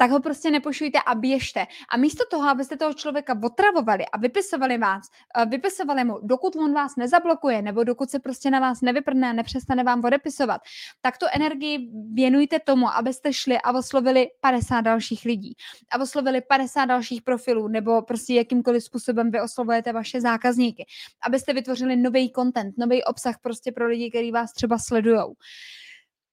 tak 0.01 0.11
ho 0.11 0.21
prostě 0.21 0.51
nepošujte 0.51 0.99
a 1.07 1.15
běžte. 1.15 1.67
A 1.89 1.97
místo 1.97 2.25
toho, 2.31 2.49
abyste 2.49 2.77
toho 2.77 2.95
člověka 2.95 3.39
otravovali 3.45 4.07
a 4.07 4.19
vypisovali 4.19 4.79
vás, 4.79 5.03
eh, 5.37 5.47
vypisovali 5.47 6.05
mu, 6.05 6.19
dokud 6.23 6.57
on 6.57 6.73
vás 6.73 6.97
nezablokuje, 6.97 7.63
nebo 7.63 7.85
dokud 7.85 8.11
se 8.11 8.19
prostě 8.19 8.51
na 8.51 8.61
vás 8.61 8.81
nevyprdne 8.81 9.31
a 9.31 9.33
nepřestane 9.33 9.85
vám 9.85 10.05
odepisovat, 10.05 10.61
tak 11.01 11.19
tu 11.19 11.27
energii 11.33 11.91
věnujte 12.13 12.59
tomu, 12.61 12.89
abyste 12.89 13.33
šli 13.33 13.59
a 13.59 13.73
oslovili 13.73 14.29
50 14.41 14.81
dalších 14.81 15.25
lidí. 15.25 15.55
A 15.93 16.01
oslovili 16.01 16.41
50 16.41 16.85
dalších 16.85 17.23
profilů, 17.23 17.69
nebo 17.69 18.03
prostě 18.03 18.35
jakýmkoliv 18.35 18.85
způsobem 18.85 19.31
vy 19.31 19.41
oslovujete 19.41 19.93
vaše 19.93 20.21
zákazníky. 20.21 20.87
Abyste 21.27 21.53
vytvořili 21.53 21.97
nový 21.97 22.33
content, 22.33 22.75
nový 22.79 23.05
obsah 23.05 23.39
prostě 23.43 23.73
pro 23.73 23.87
lidi, 23.87 24.11
kteří 24.11 24.33
vás 24.33 24.53
třeba 24.53 24.79
sledujou 24.79 25.35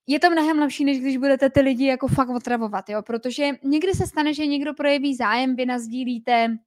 je 0.08 0.20
to 0.20 0.30
mnohem 0.30 0.60
lepší, 0.60 0.86
než 0.86 1.00
když 1.00 1.18
budete 1.18 1.50
ty 1.50 1.62
lidi 1.62 1.86
jako 1.86 2.08
fakt 2.08 2.30
otravovat, 2.30 2.90
jo, 2.90 3.02
protože 3.02 3.50
někdy 3.64 3.94
se 3.94 4.08
stane, 4.08 4.34
že 4.34 4.46
někdo 4.46 4.74
projeví 4.74 5.16
zájem, 5.16 5.56
vy 5.56 5.66
nazdílíte 5.66 6.58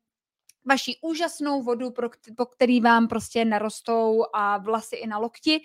vaši 0.64 0.96
úžasnou 1.02 1.62
vodu, 1.62 1.90
pro, 1.90 2.08
po 2.36 2.46
který 2.46 2.80
vám 2.80 3.08
prostě 3.08 3.44
narostou 3.44 4.24
a 4.34 4.58
vlasy 4.58 4.96
i 4.96 5.06
na 5.06 5.18
lokti. 5.18 5.60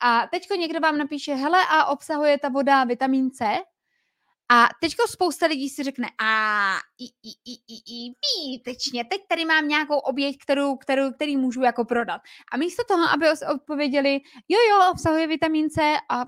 A 0.00 0.26
teďko 0.26 0.54
někdo 0.54 0.80
vám 0.80 0.98
napíše, 0.98 1.34
hele, 1.34 1.58
a 1.70 1.84
obsahuje 1.84 2.38
ta 2.38 2.48
voda 2.48 2.84
vitamin 2.84 3.30
C? 3.30 3.44
A 4.48 4.68
teďko 4.80 5.08
spousta 5.08 5.46
lidí 5.46 5.68
si 5.68 5.82
řekne, 5.82 6.08
a 6.18 6.74
i, 6.98 7.04
i, 7.04 7.30
i, 7.44 7.54
i, 7.68 7.76
i, 7.76 8.14
výtečně, 8.50 9.04
teď 9.04 9.20
tady 9.28 9.44
mám 9.44 9.68
nějakou 9.68 9.98
oběť, 9.98 10.36
kterou, 10.42 10.76
kterou, 10.76 11.12
který 11.12 11.36
můžu 11.36 11.62
jako 11.62 11.84
prodat. 11.84 12.20
A 12.52 12.56
místo 12.56 12.82
toho, 12.88 13.04
aby 13.14 13.26
odpověděli, 13.54 14.20
jo, 14.48 14.58
jo, 14.70 14.90
obsahuje 14.92 15.26
vitamin 15.26 15.70
C 15.70 15.82
a 16.10 16.24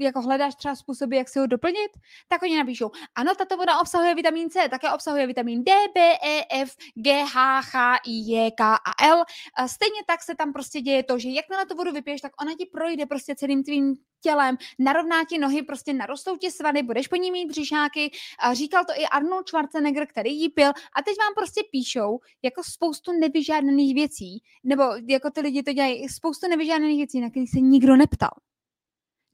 jako 0.00 0.20
hledáš 0.20 0.54
třeba 0.54 0.74
způsoby, 0.74 1.16
jak 1.16 1.28
si 1.28 1.38
ho 1.38 1.46
doplnit, 1.46 1.90
tak 2.28 2.42
oni 2.42 2.56
napíšou, 2.56 2.90
ano, 3.14 3.34
tato 3.34 3.56
voda 3.56 3.80
obsahuje 3.80 4.14
vitamin 4.14 4.50
C, 4.50 4.68
také 4.68 4.90
obsahuje 4.92 5.26
vitamin 5.26 5.64
D, 5.64 5.72
B, 5.94 6.00
E, 6.00 6.44
F, 6.62 6.76
G, 6.94 7.24
H, 7.24 7.60
H, 7.60 7.96
I, 8.06 8.32
J, 8.32 8.50
K 8.50 8.74
a 8.74 9.04
L. 9.08 9.24
A 9.56 9.68
stejně 9.68 10.00
tak 10.06 10.22
se 10.22 10.34
tam 10.34 10.52
prostě 10.52 10.80
děje 10.80 11.02
to, 11.02 11.18
že 11.18 11.28
jakmile 11.28 11.66
tu 11.66 11.76
vodu 11.76 11.92
vypiješ, 11.92 12.20
tak 12.20 12.32
ona 12.40 12.52
ti 12.58 12.66
projde 12.66 13.06
prostě 13.06 13.34
celým 13.34 13.64
tvým 13.64 13.96
tělem, 14.20 14.56
narovná 14.78 15.24
ti 15.28 15.38
nohy, 15.38 15.62
prostě 15.62 15.92
narostou 15.92 16.36
ti 16.36 16.50
svaly, 16.50 16.82
budeš 16.82 17.08
po 17.08 17.16
ní 17.16 17.30
mít 17.30 17.46
břišáky. 17.46 18.10
A 18.38 18.54
říkal 18.54 18.84
to 18.84 18.92
i 19.00 19.06
Arnold 19.06 19.48
Schwarzenegger, 19.48 20.06
který 20.06 20.40
jí 20.40 20.48
pil. 20.48 20.68
A 20.68 21.02
teď 21.02 21.16
vám 21.18 21.34
prostě 21.36 21.62
píšou 21.70 22.18
jako 22.42 22.62
spoustu 22.64 23.12
nevyžádaných 23.12 23.94
věcí, 23.94 24.42
nebo 24.64 24.84
jako 25.08 25.30
ty 25.30 25.40
lidi 25.40 25.62
to 25.62 25.72
dělají, 25.72 26.08
spoustu 26.08 26.48
nevyžádaných 26.48 26.96
věcí, 26.96 27.20
na 27.20 27.30
které 27.30 27.46
se 27.46 27.60
nikdo 27.60 27.96
neptal 27.96 28.30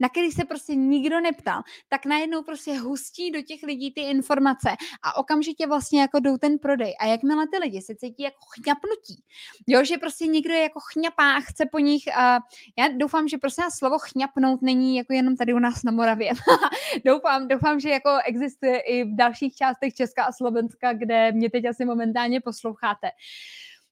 na 0.01 0.09
který 0.09 0.31
se 0.31 0.45
prostě 0.45 0.75
nikdo 0.75 1.21
neptal, 1.21 1.63
tak 1.89 2.07
najednou 2.07 2.43
prostě 2.43 2.79
hustí 2.79 3.31
do 3.31 3.43
těch 3.43 3.63
lidí 3.63 3.93
ty 3.93 4.01
informace 4.01 4.71
a 5.03 5.17
okamžitě 5.17 5.67
vlastně 5.67 6.01
jako 6.01 6.21
jdou 6.21 6.39
ten 6.39 6.59
prodej. 6.59 6.95
A 7.01 7.07
jakmile 7.07 7.47
ty 7.49 7.59
lidi 7.59 7.83
se 7.83 7.95
cítí 7.95 8.23
jako 8.23 8.41
chňapnutí, 8.55 9.25
jo, 9.67 9.85
že 9.85 9.99
prostě 9.99 10.27
někdo 10.27 10.55
je 10.55 10.61
jako 10.61 10.81
chňapá, 10.93 11.41
chce 11.41 11.67
po 11.73 11.79
nich, 11.79 12.17
a 12.17 12.39
já 12.79 12.89
doufám, 12.89 13.29
že 13.29 13.39
prostě 13.39 13.63
slovo 13.79 13.99
chňapnout 13.99 14.63
není 14.63 14.97
jako 14.97 15.13
jenom 15.13 15.37
tady 15.37 15.55
u 15.55 15.59
nás 15.59 15.83
na 15.83 15.93
Moravě. 15.93 16.33
doufám, 17.05 17.49
doufám, 17.49 17.81
že 17.81 17.91
jako 17.91 18.11
existuje 18.25 18.81
i 18.81 19.05
v 19.05 19.17
dalších 19.17 19.55
částech 19.55 19.95
Česka 19.95 20.25
a 20.25 20.33
Slovenska, 20.33 20.93
kde 20.93 21.33
mě 21.33 21.51
teď 21.51 21.65
asi 21.65 21.85
momentálně 21.85 22.41
posloucháte. 22.41 23.11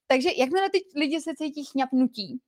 Takže 0.07 0.29
jakmile 0.37 0.71
ty 0.71 0.79
lidi 0.97 1.21
se 1.21 1.31
cítí 1.35 1.65
chňapnutí, 1.65 2.41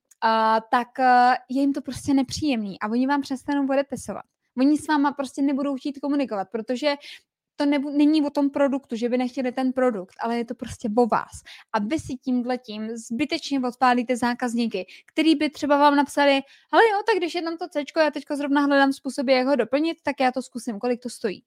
tak 0.71 0.87
uh, 0.99 1.33
je 1.49 1.61
jim 1.61 1.73
to 1.73 1.81
prostě 1.81 2.13
nepříjemný 2.13 2.79
a 2.79 2.87
oni 2.87 3.07
vám 3.07 3.21
přestanou 3.21 3.67
odepisovat. 3.69 4.23
Oni 4.57 4.77
s 4.77 4.87
váma 4.87 5.11
prostě 5.11 5.41
nebudou 5.41 5.75
chtít 5.75 5.99
komunikovat, 5.99 6.47
protože 6.51 6.95
to 7.55 7.65
nebu, 7.65 7.89
není 7.89 8.25
o 8.25 8.29
tom 8.29 8.49
produktu, 8.49 8.95
že 8.95 9.09
by 9.09 9.17
nechtěli 9.17 9.51
ten 9.51 9.73
produkt, 9.73 10.15
ale 10.19 10.37
je 10.37 10.45
to 10.45 10.55
prostě 10.55 10.89
o 10.97 11.07
vás. 11.07 11.41
A 11.73 11.79
vy 11.79 11.99
si 11.99 12.13
tímhle 12.15 12.57
tím 12.57 12.97
zbytečně 12.97 13.59
odpálíte 13.59 14.17
zákazníky, 14.17 14.85
který 15.07 15.35
by 15.35 15.49
třeba 15.49 15.77
vám 15.77 15.95
napsali, 15.95 16.41
ale 16.71 16.81
jo, 16.91 17.01
tak 17.07 17.17
když 17.17 17.35
je 17.35 17.41
tam 17.41 17.57
to 17.57 17.67
C, 17.67 17.83
já 17.97 18.11
teďka 18.11 18.35
zrovna 18.35 18.61
hledám 18.61 18.93
způsoby, 18.93 19.33
jak 19.33 19.47
ho 19.47 19.55
doplnit, 19.55 19.97
tak 20.03 20.19
já 20.19 20.31
to 20.31 20.41
zkusím, 20.41 20.79
kolik 20.79 21.01
to 21.01 21.09
stojí. 21.09 21.43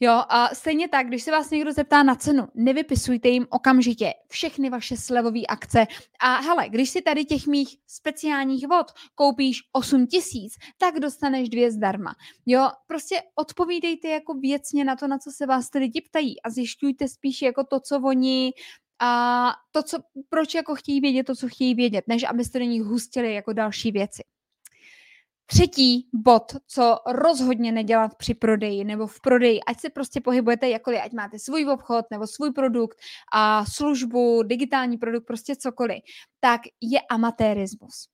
Jo, 0.00 0.22
a 0.28 0.54
stejně 0.54 0.88
tak, 0.88 1.06
když 1.06 1.22
se 1.22 1.30
vás 1.30 1.50
někdo 1.50 1.72
zeptá 1.72 2.02
na 2.02 2.14
cenu, 2.14 2.48
nevypisujte 2.54 3.28
jim 3.28 3.46
okamžitě 3.50 4.12
všechny 4.28 4.70
vaše 4.70 4.96
slevové 4.96 5.40
akce. 5.48 5.86
A 6.20 6.40
hele, 6.40 6.68
když 6.68 6.90
si 6.90 7.02
tady 7.02 7.24
těch 7.24 7.46
mých 7.46 7.76
speciálních 7.86 8.68
vod 8.68 8.86
koupíš 9.14 9.58
8 9.72 10.06
tisíc, 10.06 10.54
tak 10.78 11.00
dostaneš 11.00 11.48
dvě 11.48 11.70
zdarma. 11.70 12.14
Jo, 12.46 12.68
prostě 12.86 13.22
odpovídejte 13.34 14.08
jako 14.08 14.34
věcně 14.34 14.84
na 14.84 14.96
to, 14.96 15.08
na 15.08 15.18
co 15.18 15.30
se 15.30 15.46
vás 15.46 15.70
ty 15.70 15.78
lidi 15.78 16.00
ptají 16.00 16.42
a 16.42 16.50
zjišťujte 16.50 17.08
spíš 17.08 17.42
jako 17.42 17.64
to, 17.64 17.80
co 17.80 18.00
oni 18.00 18.52
a 19.00 19.52
to, 19.70 19.82
co, 19.82 19.98
proč 20.28 20.54
jako 20.54 20.74
chtějí 20.74 21.00
vědět 21.00 21.24
to, 21.24 21.34
co 21.34 21.48
chtějí 21.48 21.74
vědět, 21.74 22.04
než 22.08 22.24
abyste 22.24 22.58
do 22.58 22.64
nich 22.64 22.82
hustili 22.82 23.34
jako 23.34 23.52
další 23.52 23.92
věci. 23.92 24.22
Třetí 25.46 26.08
bod, 26.12 26.52
co 26.66 26.96
rozhodně 27.06 27.72
nedělat 27.72 28.14
při 28.14 28.34
prodeji 28.34 28.84
nebo 28.84 29.06
v 29.06 29.20
prodeji, 29.20 29.60
ať 29.60 29.80
se 29.80 29.90
prostě 29.90 30.20
pohybujete 30.20 30.68
jakkoliv, 30.68 31.00
ať 31.04 31.12
máte 31.12 31.38
svůj 31.38 31.70
obchod 31.70 32.04
nebo 32.10 32.26
svůj 32.26 32.52
produkt 32.52 32.98
a 33.32 33.64
službu, 33.64 34.42
digitální 34.42 34.98
produkt, 34.98 35.26
prostě 35.26 35.56
cokoliv, 35.56 35.98
tak 36.40 36.60
je 36.80 37.00
amatérismus. 37.10 38.08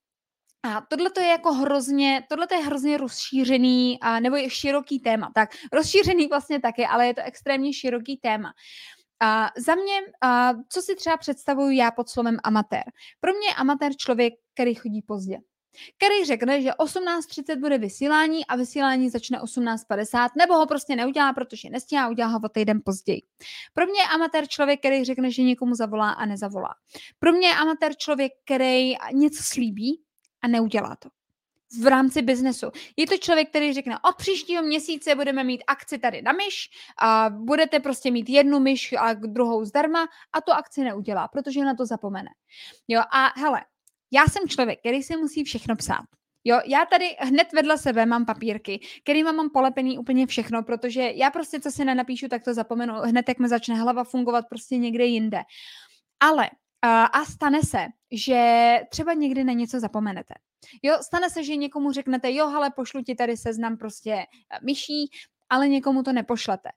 A 0.62 0.82
tohle 0.90 1.10
je 1.20 1.26
jako 1.26 1.52
hrozně, 1.52 2.22
tohle 2.28 2.46
je 2.52 2.64
hrozně 2.64 2.96
rozšířený, 2.96 3.98
a, 4.00 4.20
nebo 4.20 4.36
je 4.36 4.50
široký 4.50 5.00
téma. 5.00 5.30
Tak 5.34 5.50
rozšířený 5.72 6.26
vlastně 6.26 6.60
taky, 6.60 6.86
ale 6.86 7.06
je 7.06 7.14
to 7.14 7.20
extrémně 7.24 7.72
široký 7.72 8.16
téma. 8.16 8.52
A 9.22 9.50
za 9.56 9.74
mě, 9.74 10.00
a, 10.22 10.52
co 10.68 10.82
si 10.82 10.96
třeba 10.96 11.16
představuju 11.16 11.70
já 11.70 11.90
pod 11.90 12.08
slovem 12.08 12.36
amatér? 12.44 12.84
Pro 13.20 13.32
mě 13.32 13.48
je 13.48 13.54
amatér 13.54 13.92
člověk, 13.96 14.34
který 14.54 14.74
chodí 14.74 15.02
pozdě 15.02 15.38
který 15.96 16.24
řekne, 16.24 16.62
že 16.62 16.70
18.30 16.70 17.60
bude 17.60 17.78
vysílání 17.78 18.46
a 18.46 18.56
vysílání 18.56 19.10
začne 19.10 19.38
18.50, 19.38 20.28
nebo 20.38 20.54
ho 20.54 20.66
prostě 20.66 20.96
neudělá, 20.96 21.32
protože 21.32 21.70
nestíhá, 21.70 22.08
udělá 22.08 22.28
ho 22.28 22.40
o 22.44 22.48
týden 22.48 22.80
později. 22.84 23.22
Pro 23.74 23.86
mě 23.86 24.00
je 24.00 24.06
amatér 24.06 24.48
člověk, 24.48 24.80
který 24.80 25.04
řekne, 25.04 25.30
že 25.30 25.42
někomu 25.42 25.74
zavolá 25.74 26.10
a 26.10 26.26
nezavolá. 26.26 26.74
Pro 27.18 27.32
mě 27.32 27.48
je 27.48 27.54
amatér 27.54 27.96
člověk, 27.96 28.32
který 28.44 28.94
něco 29.12 29.42
slíbí 29.42 30.02
a 30.42 30.48
neudělá 30.48 30.96
to 30.96 31.08
v 31.82 31.86
rámci 31.86 32.22
biznesu. 32.22 32.66
Je 32.96 33.06
to 33.06 33.18
člověk, 33.18 33.48
který 33.48 33.72
řekne, 33.72 33.98
od 33.98 34.16
příštího 34.16 34.62
měsíce 34.62 35.14
budeme 35.14 35.44
mít 35.44 35.62
akci 35.66 35.98
tady 35.98 36.22
na 36.22 36.32
myš 36.32 36.70
a 37.02 37.30
budete 37.30 37.80
prostě 37.80 38.10
mít 38.10 38.28
jednu 38.28 38.60
myš 38.60 38.94
a 38.98 39.12
druhou 39.12 39.64
zdarma 39.64 40.08
a 40.32 40.40
tu 40.40 40.52
akci 40.52 40.80
neudělá, 40.80 41.28
protože 41.28 41.64
na 41.64 41.74
to 41.74 41.86
zapomene. 41.86 42.30
Jo, 42.88 43.02
a 43.12 43.40
hele, 43.40 43.60
já 44.10 44.26
jsem 44.26 44.48
člověk, 44.48 44.78
který 44.78 45.02
si 45.02 45.16
musí 45.16 45.44
všechno 45.44 45.76
psát. 45.76 46.04
Jo, 46.44 46.60
já 46.66 46.86
tady 46.86 47.16
hned 47.18 47.52
vedle 47.52 47.78
sebe 47.78 48.06
mám 48.06 48.26
papírky, 48.26 48.80
kterými 49.02 49.32
mám 49.32 49.50
polepený 49.50 49.98
úplně 49.98 50.26
všechno, 50.26 50.62
protože 50.62 51.12
já 51.14 51.30
prostě, 51.30 51.60
co 51.60 51.70
si 51.70 51.84
nenapíšu, 51.84 52.28
tak 52.28 52.44
to 52.44 52.54
zapomenu 52.54 52.94
hned, 52.94 53.28
jak 53.28 53.38
mi 53.38 53.48
začne 53.48 53.74
hlava 53.74 54.04
fungovat 54.04 54.44
prostě 54.48 54.76
někde 54.76 55.04
jinde. 55.04 55.42
Ale 56.20 56.50
a, 56.82 57.24
stane 57.24 57.62
se, 57.62 57.86
že 58.12 58.80
třeba 58.90 59.12
někdy 59.12 59.44
na 59.44 59.52
něco 59.52 59.80
zapomenete. 59.80 60.34
Jo, 60.82 60.98
stane 61.02 61.30
se, 61.30 61.44
že 61.44 61.56
někomu 61.56 61.92
řeknete, 61.92 62.32
jo, 62.32 62.46
ale 62.46 62.70
pošlu 62.70 63.02
ti 63.02 63.14
tady 63.14 63.36
seznam 63.36 63.76
prostě 63.76 64.26
myší, 64.62 65.10
ale 65.50 65.68
někomu 65.68 66.02
to 66.02 66.12
nepošlete. 66.12 66.68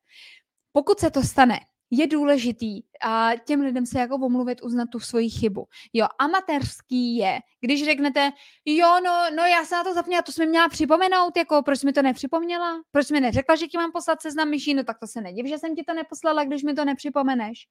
Pokud 0.72 1.00
se 1.00 1.12
to 1.12 1.24
stane, 1.24 1.60
je 1.96 2.08
důležitý 2.08 2.82
a 3.06 3.32
těm 3.46 3.62
lidem 3.62 3.86
se 3.86 4.00
jako 4.00 4.16
omluvit, 4.16 4.64
uznat 4.64 4.90
tu 4.90 5.00
svoji 5.00 5.30
chybu. 5.30 5.66
Jo, 5.94 6.08
amatérský 6.20 7.16
je, 7.16 7.40
když 7.62 7.86
řeknete, 7.86 8.32
jo, 8.66 8.88
no, 9.06 9.36
no 9.36 9.44
já 9.44 9.66
se 9.66 9.76
na 9.76 9.84
to 9.84 9.94
zapomněla, 9.94 10.22
to 10.22 10.32
jsme 10.32 10.46
měla 10.46 10.70
připomenout, 10.70 11.38
jako 11.38 11.62
proč 11.62 11.84
mi 11.84 11.94
to 11.94 12.02
nepřipomněla? 12.02 12.82
Proč 12.92 13.12
mi 13.12 13.20
neřekla, 13.20 13.56
že 13.56 13.68
ti 13.68 13.78
mám 13.78 13.92
poslat 13.92 14.22
seznam 14.22 14.50
myší? 14.50 14.74
No 14.74 14.84
tak 14.84 15.00
to 15.00 15.08
se 15.08 15.22
nediv, 15.22 15.46
že 15.46 15.58
jsem 15.58 15.76
ti 15.76 15.84
to 15.84 15.94
neposlala, 15.94 16.44
když 16.44 16.64
mi 16.64 16.74
to 16.74 16.86
nepřipomeneš. 16.86 17.68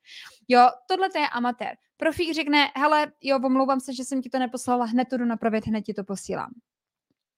Jo, 0.49 0.69
tohle 0.89 1.11
to 1.11 1.19
je 1.19 1.29
amatér. 1.29 1.77
Profík 1.97 2.35
řekne, 2.35 2.71
hele, 2.77 3.13
jo, 3.23 3.41
omlouvám 3.45 3.81
se, 3.81 3.95
že 3.95 4.05
jsem 4.05 4.23
ti 4.23 4.31
to 4.31 4.39
neposlala, 4.39 4.85
hned 4.85 5.09
to 5.09 5.17
jdu 5.17 5.25
napravit, 5.25 5.67
hned 5.67 5.83
ti 5.83 5.95
to 5.95 6.05
posílám. 6.05 6.51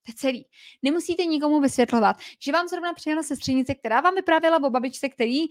To 0.05 0.11
je 0.11 0.15
celý. 0.15 0.45
Nemusíte 0.81 1.25
nikomu 1.25 1.61
vysvětlovat, 1.61 2.15
že 2.39 2.51
vám 2.51 2.67
zrovna 2.67 2.93
přijela 2.93 3.23
sestřenice, 3.23 3.75
která 3.75 4.01
vám 4.01 4.15
vyprávěla 4.15 4.63
o 4.63 4.69
babičce, 4.69 5.09
který 5.09 5.41
uh, 5.41 5.47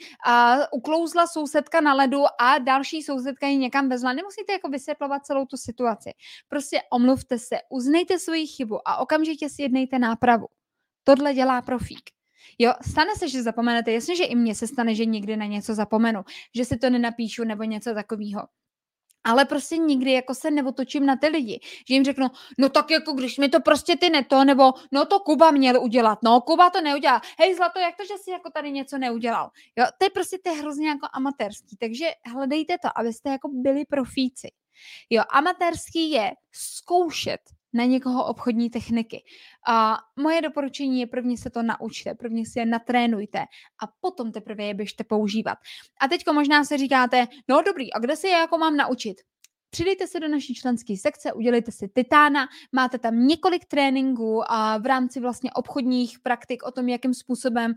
uklouzla 0.73 1.27
sousedka 1.27 1.81
na 1.81 1.95
ledu 1.95 2.23
a 2.41 2.59
další 2.59 3.03
sousedka 3.03 3.47
ji 3.47 3.57
někam 3.57 3.89
vezla. 3.89 4.13
Nemusíte 4.13 4.53
jako 4.53 4.69
vysvětlovat 4.69 5.27
celou 5.27 5.45
tu 5.45 5.57
situaci. 5.57 6.11
Prostě 6.49 6.83
omluvte 6.93 7.39
se, 7.39 7.57
uznejte 7.71 8.19
svoji 8.19 8.47
chybu 8.47 8.89
a 8.89 8.97
okamžitě 8.97 9.49
si 9.49 9.63
jednejte 9.63 9.99
nápravu. 9.99 10.47
Tohle 11.05 11.35
dělá 11.35 11.63
profík. 11.63 12.11
Jo, 12.59 12.73
stane 12.91 13.11
se, 13.19 13.29
že 13.29 13.43
zapomenete. 13.43 13.93
Jasně, 13.93 14.17
že 14.17 14.25
i 14.25 14.35
mně 14.35 14.55
se 14.55 14.67
stane, 14.67 14.95
že 14.95 15.05
někdy 15.05 15.37
na 15.37 15.47
něco 15.47 15.75
zapomenu, 15.75 16.25
že 16.55 16.65
si 16.65 16.77
to 16.77 16.91
nenapíšu 16.91 17.45
nebo 17.45 17.63
něco 17.63 17.95
takového 17.95 18.43
ale 19.25 19.45
prostě 19.45 19.77
nikdy 19.77 20.13
jako 20.13 20.35
se 20.35 20.51
neotočím 20.51 21.07
na 21.07 21.17
ty 21.17 21.29
lidi, 21.29 21.61
že 21.89 21.95
jim 21.95 22.05
řeknu, 22.05 22.27
no 22.59 22.69
tak 22.69 22.91
jako 22.91 23.13
když 23.13 23.39
mi 23.39 23.49
to 23.49 23.61
prostě 23.61 23.97
ty 23.97 24.11
neto, 24.11 24.45
nebo 24.45 24.73
no 24.93 25.05
to 25.05 25.21
Kuba 25.21 25.51
měl 25.51 25.83
udělat, 25.83 26.19
no 26.23 26.41
Kuba 26.41 26.71
to 26.71 26.81
neudělal, 26.81 27.21
hej 27.39 27.55
Zlato, 27.55 27.79
jak 27.79 27.97
to, 27.97 28.05
že 28.05 28.15
jsi 28.19 28.31
jako 28.31 28.51
tady 28.51 28.73
něco 28.73 28.99
neudělal, 28.99 29.51
jo, 29.77 29.87
to 29.99 30.07
je 30.07 30.11
prostě 30.11 30.39
to 30.45 30.51
je 30.51 30.57
hrozně 30.57 30.89
jako 30.89 31.09
amatérský, 31.13 31.77
takže 31.77 32.07
hledejte 32.33 32.79
to, 32.79 32.89
abyste 32.99 33.31
jako 33.31 33.49
byli 33.53 33.85
profíci. 33.85 34.49
Jo, 35.11 35.23
amatérský 35.31 36.11
je 36.11 36.33
zkoušet 36.53 37.41
na 37.75 37.85
někoho 37.85 38.25
obchodní 38.25 38.71
techniky. 38.71 39.25
A 39.69 39.99
moje 40.17 40.43
doporučení 40.43 41.01
je 41.01 41.07
prvně 41.07 41.39
se 41.39 41.51
to 41.51 41.63
naučte, 41.63 42.15
prvně 42.15 42.47
si 42.47 42.59
je 42.59 42.67
natrénujte 42.67 43.39
a 43.83 43.87
potom 44.01 44.33
teprve 44.33 44.65
je 44.65 44.75
běžte 44.75 45.05
používat. 45.05 45.59
A 46.01 46.09
teďko 46.09 46.33
možná 46.33 46.65
se 46.65 46.79
říkáte, 46.79 47.27
no 47.49 47.63
dobrý, 47.63 47.93
a 47.93 47.99
kde 47.99 48.17
si 48.17 48.27
je 48.27 48.33
jako 48.33 48.59
mám 48.59 48.77
naučit? 48.77 49.17
Přidejte 49.75 50.07
se 50.07 50.21
do 50.21 50.29
naší 50.29 50.55
členské 50.55 50.97
sekce, 50.97 51.33
udělejte 51.33 51.73
si 51.73 51.89
Titána, 51.89 52.47
máte 52.73 52.99
tam 52.99 53.27
několik 53.27 53.65
tréninků 53.65 54.43
a 54.53 54.79
v 54.79 54.87
rámci 54.87 55.21
vlastně 55.21 55.53
obchodních 55.53 56.19
praktik 56.19 56.63
o 56.63 56.71
tom, 56.71 56.89
jakým 56.89 57.15
způsobem 57.15 57.75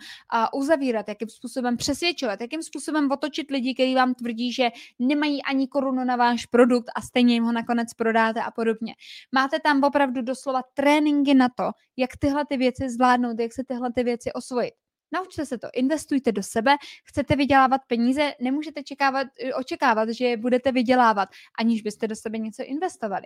uzavírat, 0.53 1.07
jakým 1.07 1.29
způsobem 1.29 1.77
přesvědčovat, 1.77 2.41
jakým 2.41 2.63
způsobem 2.63 3.11
otočit 3.11 3.51
lidi, 3.51 3.73
kteří 3.73 3.95
vám 3.95 4.13
tvrdí, 4.13 4.53
že 4.53 4.69
nemají 4.99 5.43
ani 5.43 5.67
korunu 5.67 6.03
na 6.03 6.15
váš 6.15 6.45
produkt 6.45 6.91
a 6.95 7.01
stejně 7.01 7.33
jim 7.33 7.43
ho 7.43 7.51
nakonec 7.51 7.93
prodáte 7.93 8.41
a 8.41 8.51
podobně. 8.51 8.93
Máte 9.31 9.59
tam 9.59 9.83
opravdu 9.83 10.21
doslova 10.21 10.61
tréninky 10.73 11.33
na 11.33 11.49
to, 11.49 11.71
jak 11.97 12.17
tyhle 12.19 12.45
ty 12.49 12.57
věci 12.57 12.89
zvládnout, 12.89 13.39
jak 13.39 13.53
se 13.53 13.63
tyhle 13.67 13.93
ty 13.93 14.03
věci 14.03 14.33
osvojit. 14.33 14.73
Naučte 15.11 15.45
se 15.45 15.57
to, 15.57 15.67
investujte 15.73 16.31
do 16.31 16.43
sebe, 16.43 16.75
chcete 17.05 17.35
vydělávat 17.35 17.81
peníze, 17.87 18.33
nemůžete 18.41 18.83
čekávat, 18.83 19.27
očekávat, 19.59 20.09
že 20.09 20.37
budete 20.37 20.71
vydělávat, 20.71 21.29
aniž 21.59 21.81
byste 21.81 22.07
do 22.07 22.15
sebe 22.15 22.37
něco 22.37 22.63
investovali. 22.63 23.25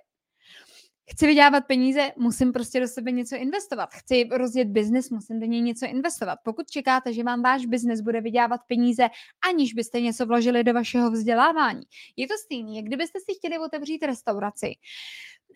Chci 1.12 1.28
vydělávat 1.28 1.62
peníze, 1.68 2.12
musím 2.18 2.52
prostě 2.52 2.80
do 2.80 2.88
sebe 2.88 3.12
něco 3.12 3.36
investovat. 3.36 3.90
Chci 3.94 4.30
rozjet 4.32 4.68
biznis, 4.68 5.10
musím 5.10 5.40
do 5.40 5.46
něj 5.46 5.62
něco 5.62 5.86
investovat. 5.86 6.40
Pokud 6.44 6.72
čekáte, 6.72 7.14
že 7.14 7.24
vám 7.24 7.42
váš 7.42 7.66
biznis 7.66 8.02
bude 8.02 8.22
vydělávat 8.22 8.62
peníze, 8.68 9.08
aniž 9.50 9.74
byste 9.74 10.02
něco 10.02 10.26
vložili 10.26 10.64
do 10.64 10.74
vašeho 10.74 11.12
vzdělávání, 11.12 11.82
je 12.16 12.28
to 12.28 12.34
stejné, 12.46 12.76
jak 12.76 12.86
kdybyste 12.86 13.20
si 13.20 13.36
chtěli 13.38 13.60
otevřít 13.60 14.04
restauraci 14.04 14.74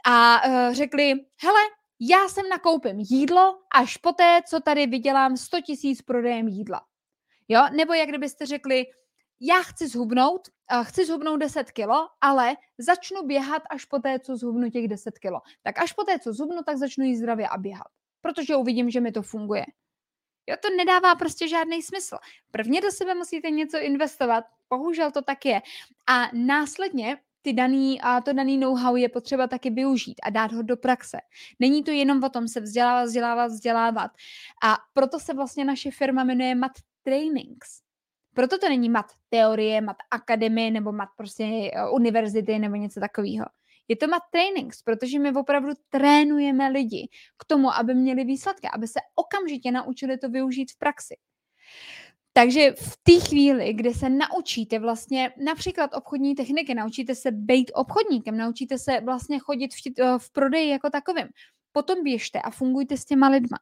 a 0.05 0.47
uh, 0.47 0.73
řekli, 0.73 1.13
hele, 1.41 1.59
já 2.09 2.27
sem 2.27 2.49
nakoupím 2.49 2.99
jídlo 2.99 3.59
až 3.75 3.97
poté, 3.97 4.41
co 4.47 4.59
tady 4.59 4.87
vydělám 4.87 5.37
100 5.37 5.61
tisíc 5.61 6.01
prodejem 6.01 6.47
jídla. 6.47 6.81
Jo? 7.47 7.61
Nebo 7.71 7.93
jak 7.93 8.09
kdybyste 8.09 8.45
řekli, 8.45 8.85
já 9.41 9.61
chci 9.63 9.87
zhubnout, 9.87 10.41
chci 10.83 11.05
zhubnout 11.05 11.39
10 11.39 11.71
kilo, 11.71 12.07
ale 12.21 12.55
začnu 12.77 13.23
běhat 13.23 13.63
až 13.69 13.85
po 13.85 13.99
té, 13.99 14.19
co 14.19 14.37
zhubnu 14.37 14.69
těch 14.69 14.87
10 14.87 15.19
kilo. 15.19 15.41
Tak 15.63 15.79
až 15.79 15.93
po 15.93 16.03
té, 16.03 16.19
co 16.19 16.33
zhubnu, 16.33 16.63
tak 16.63 16.77
začnu 16.77 17.05
jíst 17.05 17.19
zdravě 17.19 17.47
a 17.47 17.57
běhat. 17.57 17.87
Protože 18.21 18.55
uvidím, 18.55 18.89
že 18.89 19.01
mi 19.01 19.11
to 19.11 19.21
funguje. 19.21 19.65
Jo, 20.47 20.55
to 20.61 20.69
nedává 20.69 21.15
prostě 21.15 21.47
žádný 21.47 21.81
smysl. 21.81 22.17
Prvně 22.51 22.81
do 22.81 22.91
sebe 22.91 23.15
musíte 23.15 23.49
něco 23.49 23.79
investovat, 23.79 24.45
bohužel 24.69 25.11
to 25.11 25.21
tak 25.21 25.45
je. 25.45 25.61
A 26.07 26.29
následně 26.33 27.17
ty 27.45 27.53
daný, 27.53 28.01
a 28.01 28.21
to 28.21 28.33
daný 28.33 28.57
know-how 28.57 28.95
je 28.95 29.09
potřeba 29.09 29.47
taky 29.47 29.69
využít 29.69 30.15
a 30.23 30.29
dát 30.29 30.51
ho 30.51 30.61
do 30.61 30.77
praxe. 30.77 31.17
Není 31.59 31.83
to 31.83 31.91
jenom 31.91 32.23
o 32.23 32.29
tom 32.29 32.47
se 32.47 32.61
vzdělávat, 32.61 33.03
vzdělávat, 33.03 33.47
vzdělávat. 33.47 34.11
A 34.63 34.77
proto 34.93 35.19
se 35.19 35.33
vlastně 35.33 35.65
naše 35.65 35.91
firma 35.91 36.23
jmenuje 36.23 36.55
Mat 36.55 36.71
Trainings. 37.03 37.81
Proto 38.33 38.57
to 38.57 38.69
není 38.69 38.89
mat 38.89 39.05
teorie, 39.29 39.81
mat 39.81 39.97
akademie 40.11 40.71
nebo 40.71 40.91
mat 40.91 41.09
prostě 41.17 41.43
eh, 41.43 41.89
univerzity 41.89 42.59
nebo 42.59 42.75
něco 42.75 42.99
takového. 42.99 43.45
Je 43.87 43.95
to 43.95 44.07
mat 44.07 44.23
trainings, 44.31 44.81
protože 44.81 45.19
my 45.19 45.33
opravdu 45.33 45.73
trénujeme 45.89 46.69
lidi 46.69 47.09
k 47.37 47.45
tomu, 47.45 47.75
aby 47.75 47.93
měli 47.93 48.23
výsledky, 48.23 48.67
aby 48.73 48.87
se 48.87 48.99
okamžitě 49.15 49.71
naučili 49.71 50.17
to 50.17 50.29
využít 50.29 50.71
v 50.71 50.77
praxi. 50.77 51.15
Takže 52.37 52.71
v 52.71 52.97
té 53.03 53.27
chvíli, 53.27 53.73
kdy 53.73 53.93
se 53.93 54.09
naučíte 54.09 54.79
vlastně 54.79 55.31
například 55.45 55.93
obchodní 55.93 56.35
techniky, 56.35 56.75
naučíte 56.75 57.15
se 57.15 57.31
být 57.31 57.71
obchodníkem, 57.73 58.37
naučíte 58.37 58.77
se 58.79 59.01
vlastně 59.01 59.39
chodit 59.39 59.73
v, 59.73 59.99
eh, 59.99 60.19
v 60.19 60.31
prodeji 60.31 60.69
jako 60.69 60.89
takovým, 60.89 61.27
potom 61.71 62.03
běžte 62.03 62.41
a 62.41 62.49
fungujte 62.49 62.97
s 62.97 63.05
těma 63.05 63.27
lidma 63.27 63.57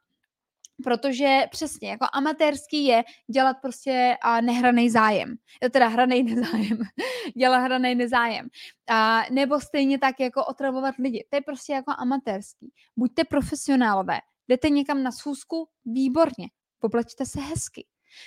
protože 0.84 1.42
přesně, 1.52 1.90
jako 1.90 2.06
amatérský 2.14 2.86
je 2.86 3.04
dělat 3.32 3.58
prostě 3.62 4.18
a 4.22 4.42
nehraný 4.42 4.90
zájem. 4.90 5.36
Teda 5.72 5.88
hraný 5.88 6.24
nezájem. 6.24 6.78
dělat 7.38 7.58
hraný 7.60 7.96
nezájem. 7.96 8.48
A, 8.90 9.22
nebo 9.32 9.60
stejně 9.60 10.00
tak 10.00 10.20
jako 10.20 10.46
otravovat 10.46 10.96
lidi. 11.00 11.26
To 11.30 11.36
je 11.36 11.42
prostě 11.42 11.74
jako 11.74 11.92
amatérský. 11.98 12.72
Buďte 12.98 13.24
profesionálové. 13.24 14.20
Jdete 14.48 14.70
někam 14.70 15.04
na 15.04 15.12
schůzku? 15.12 15.68
Výborně. 15.86 16.48
Poplečte 16.80 17.26
se 17.26 17.42
hezky. 17.42 17.86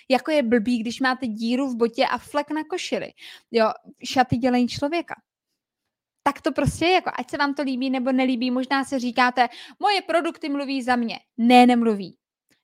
Jako 0.08 0.30
je 0.30 0.42
blbý, 0.42 0.78
když 0.78 1.00
máte 1.00 1.26
díru 1.26 1.68
v 1.68 1.76
botě 1.76 2.06
a 2.06 2.18
flek 2.18 2.50
na 2.50 2.64
košili. 2.64 3.12
Jo, 3.50 3.70
šaty 4.04 4.36
dělají 4.36 4.68
člověka 4.68 5.14
tak 6.26 6.40
to 6.40 6.52
prostě 6.52 6.84
je, 6.84 6.92
jako 6.92 7.10
ať 7.18 7.30
se 7.30 7.38
vám 7.38 7.54
to 7.54 7.62
líbí 7.62 7.90
nebo 7.90 8.12
nelíbí, 8.12 8.50
možná 8.50 8.84
se 8.84 8.98
říkáte, 8.98 9.48
moje 9.80 10.02
produkty 10.02 10.48
mluví 10.48 10.82
za 10.82 10.96
mě. 10.96 11.18
Ne, 11.36 11.66
nemluví. 11.66 12.16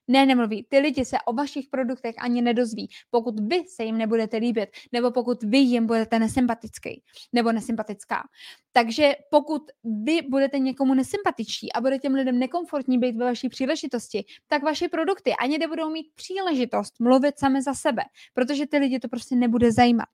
Ne, 0.07 0.25
nemluví. 0.25 0.65
Ty 0.69 0.79
lidi 0.79 1.05
se 1.05 1.17
o 1.25 1.33
vašich 1.33 1.67
produktech 1.71 2.15
ani 2.17 2.41
nedozví, 2.41 2.89
pokud 3.09 3.39
vy 3.39 3.63
se 3.75 3.83
jim 3.83 3.97
nebudete 3.97 4.37
líbit, 4.37 4.69
nebo 4.91 5.11
pokud 5.11 5.43
vy 5.43 5.57
jim 5.57 5.87
budete 5.87 6.19
nesympatický 6.19 7.03
nebo 7.33 7.51
nesympatická. 7.51 8.23
Takže 8.71 9.15
pokud 9.31 9.61
vy 9.83 10.21
budete 10.21 10.59
někomu 10.59 10.93
nesympatičtí 10.93 11.73
a 11.73 11.81
bude 11.81 11.99
těm 11.99 12.13
lidem 12.13 12.39
nekomfortní 12.39 12.97
být 12.97 13.15
ve 13.15 13.25
vaší 13.25 13.49
příležitosti, 13.49 14.25
tak 14.47 14.63
vaše 14.63 14.89
produkty 14.89 15.33
ani 15.35 15.57
nebudou 15.57 15.89
mít 15.89 16.07
příležitost 16.15 16.93
mluvit 16.99 17.39
sami 17.39 17.61
za 17.61 17.73
sebe, 17.73 18.03
protože 18.33 18.67
ty 18.67 18.77
lidi 18.77 18.99
to 18.99 19.07
prostě 19.07 19.35
nebude 19.35 19.71
zajímat. 19.71 20.09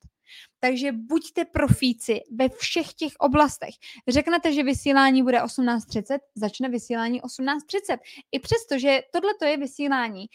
Takže 0.59 0.91
buďte 0.91 1.45
profíci 1.45 2.19
ve 2.31 2.49
všech 2.49 2.93
těch 2.93 3.13
oblastech. 3.19 3.75
Řeknete, 4.07 4.53
že 4.53 4.63
vysílání 4.63 5.23
bude 5.23 5.37
18.30, 5.41 6.19
začne 6.35 6.69
vysílání 6.69 7.21
18.30. 7.21 7.97
I 8.31 8.39
přesto, 8.39 8.79
že 8.79 9.01
tohle 9.11 9.51
je 9.51 9.57
vysílání, 9.57 10.25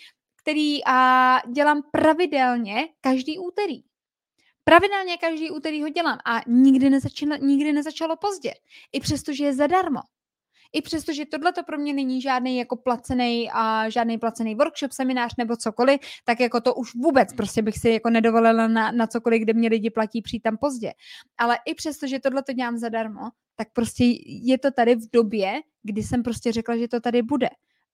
který 0.42 0.84
a, 0.84 1.38
dělám 1.52 1.82
pravidelně 1.92 2.88
každý 3.00 3.38
úterý. 3.38 3.82
Pravidelně 4.64 5.16
každý 5.16 5.50
úterý 5.50 5.82
ho 5.82 5.88
dělám 5.88 6.18
a 6.24 6.40
nikdy 6.46 6.90
nezačalo, 6.90 7.36
nikdy 7.36 7.72
nezačalo 7.72 8.16
pozdě. 8.16 8.54
I 8.92 9.00
přesto, 9.00 9.32
že 9.32 9.44
je 9.44 9.54
zadarmo 9.54 10.00
i 10.74 10.82
přesto, 10.82 11.12
že 11.12 11.26
tohle 11.26 11.52
to 11.52 11.62
pro 11.62 11.78
mě 11.78 11.92
není 11.92 12.20
žádný 12.20 12.58
jako 12.58 12.76
placený 12.76 13.50
a 13.52 13.88
žádný 13.90 14.18
placený 14.18 14.54
workshop, 14.54 14.92
seminář 14.92 15.34
nebo 15.38 15.56
cokoliv, 15.56 16.00
tak 16.24 16.40
jako 16.40 16.60
to 16.60 16.74
už 16.74 16.94
vůbec 16.94 17.32
prostě 17.32 17.62
bych 17.62 17.78
si 17.78 17.90
jako 17.90 18.10
nedovolila 18.10 18.68
na, 18.68 18.92
na 18.92 19.06
cokoliv, 19.06 19.42
kde 19.42 19.52
mě 19.52 19.68
lidi 19.68 19.90
platí 19.90 20.22
přijít 20.22 20.40
tam 20.40 20.56
pozdě. 20.56 20.92
Ale 21.38 21.58
i 21.66 21.74
přesto, 21.74 22.06
že 22.06 22.18
tohle 22.18 22.42
to 22.42 22.52
dělám 22.52 22.78
zadarmo, 22.78 23.30
tak 23.56 23.68
prostě 23.72 24.04
je 24.26 24.58
to 24.58 24.70
tady 24.70 24.94
v 24.94 25.10
době, 25.12 25.60
kdy 25.82 26.02
jsem 26.02 26.22
prostě 26.22 26.52
řekla, 26.52 26.76
že 26.76 26.88
to 26.88 27.00
tady 27.00 27.22
bude. 27.22 27.48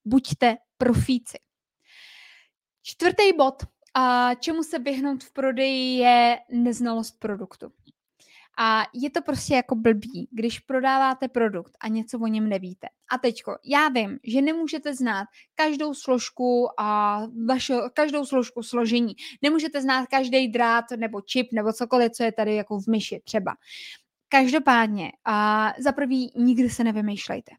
Buďte 0.04 0.56
profíci. 0.78 1.38
Čtvrtý 2.82 3.32
bod, 3.38 3.54
a 3.94 4.34
čemu 4.34 4.62
se 4.62 4.78
vyhnout 4.78 5.24
v 5.24 5.32
prodeji, 5.32 5.98
je 5.98 6.38
neznalost 6.50 7.18
produktu. 7.18 7.72
A 8.58 8.82
je 8.94 9.10
to 9.10 9.22
prostě 9.22 9.54
jako 9.54 9.74
blbý, 9.74 10.28
když 10.30 10.58
prodáváte 10.58 11.28
produkt 11.28 11.72
a 11.80 11.88
něco 11.88 12.18
o 12.18 12.26
něm 12.26 12.48
nevíte. 12.48 12.88
A 13.10 13.18
teďko, 13.18 13.56
já 13.64 13.88
vím, 13.88 14.18
že 14.24 14.42
nemůžete 14.42 14.94
znát 14.94 15.26
každou 15.54 15.94
složku 15.94 16.68
a 16.80 17.20
vašo, 17.46 17.74
každou 17.94 18.24
složku 18.24 18.62
složení. 18.62 19.14
Nemůžete 19.42 19.82
znát 19.82 20.06
každý 20.06 20.48
drát 20.48 20.84
nebo 20.96 21.20
čip 21.20 21.48
nebo 21.52 21.72
cokoliv, 21.72 22.12
co 22.12 22.22
je 22.22 22.32
tady 22.32 22.54
jako 22.54 22.80
v 22.80 22.86
myši 22.86 23.20
třeba. 23.24 23.54
Každopádně, 24.28 25.12
a 25.24 25.72
za 25.78 25.92
prvý 25.92 26.32
nikdy 26.36 26.70
se 26.70 26.84
nevymýšlejte. 26.84 27.52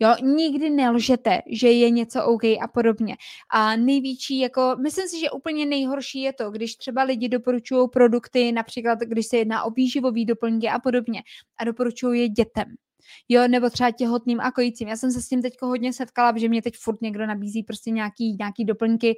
Jo, 0.00 0.14
nikdy 0.22 0.70
nelžete, 0.70 1.42
že 1.46 1.70
je 1.70 1.90
něco 1.90 2.24
OK 2.24 2.44
a 2.44 2.68
podobně. 2.74 3.16
A 3.50 3.76
největší, 3.76 4.38
jako, 4.38 4.76
myslím 4.82 5.08
si, 5.08 5.20
že 5.20 5.30
úplně 5.30 5.66
nejhorší 5.66 6.20
je 6.20 6.32
to, 6.32 6.50
když 6.50 6.76
třeba 6.76 7.02
lidi 7.02 7.28
doporučují 7.28 7.88
produkty, 7.92 8.52
například 8.52 8.98
když 8.98 9.26
se 9.26 9.36
jedná 9.36 9.64
o 9.64 9.70
výživové 9.70 10.24
doplňky 10.24 10.68
a 10.68 10.78
podobně, 10.78 11.22
a 11.58 11.64
doporučují 11.64 12.20
je 12.20 12.28
dětem 12.28 12.64
jo, 13.28 13.48
nebo 13.48 13.70
třeba 13.70 13.90
těhotným 13.90 14.40
a 14.40 14.52
kojícím. 14.52 14.88
Já 14.88 14.96
jsem 14.96 15.10
se 15.10 15.22
s 15.22 15.28
tím 15.28 15.42
teď 15.42 15.54
hodně 15.62 15.92
setkala, 15.92 16.38
že 16.38 16.48
mě 16.48 16.62
teď 16.62 16.74
furt 16.76 17.02
někdo 17.02 17.26
nabízí 17.26 17.62
prostě 17.62 17.90
nějaký, 17.90 18.36
nějaký 18.38 18.64
doplňky 18.64 19.16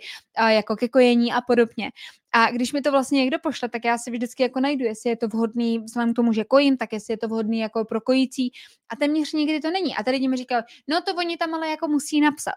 jako 0.48 0.76
ke 0.76 0.88
kojení 0.88 1.32
a 1.32 1.40
podobně. 1.40 1.90
A 2.32 2.50
když 2.50 2.72
mi 2.72 2.80
to 2.80 2.90
vlastně 2.90 3.20
někdo 3.20 3.38
pošle, 3.38 3.68
tak 3.68 3.84
já 3.84 3.98
si 3.98 4.10
vždycky 4.10 4.42
jako 4.42 4.60
najdu, 4.60 4.84
jestli 4.84 5.10
je 5.10 5.16
to 5.16 5.28
vhodný, 5.28 5.78
vzhledem 5.78 6.12
k 6.12 6.16
tomu, 6.16 6.32
že 6.32 6.44
kojím, 6.44 6.76
tak 6.76 6.92
jestli 6.92 7.12
je 7.12 7.18
to 7.18 7.28
vhodný 7.28 7.58
jako 7.58 7.84
pro 7.84 8.00
kojící. 8.00 8.52
A 8.88 8.96
téměř 8.96 9.32
nikdy 9.32 9.60
to 9.60 9.70
není. 9.70 9.96
A 9.96 10.02
tady 10.02 10.28
mi 10.28 10.36
říkají, 10.36 10.62
no 10.88 11.00
to 11.00 11.14
oni 11.14 11.36
tam 11.36 11.54
ale 11.54 11.70
jako 11.70 11.88
musí 11.88 12.20
napsat. 12.20 12.54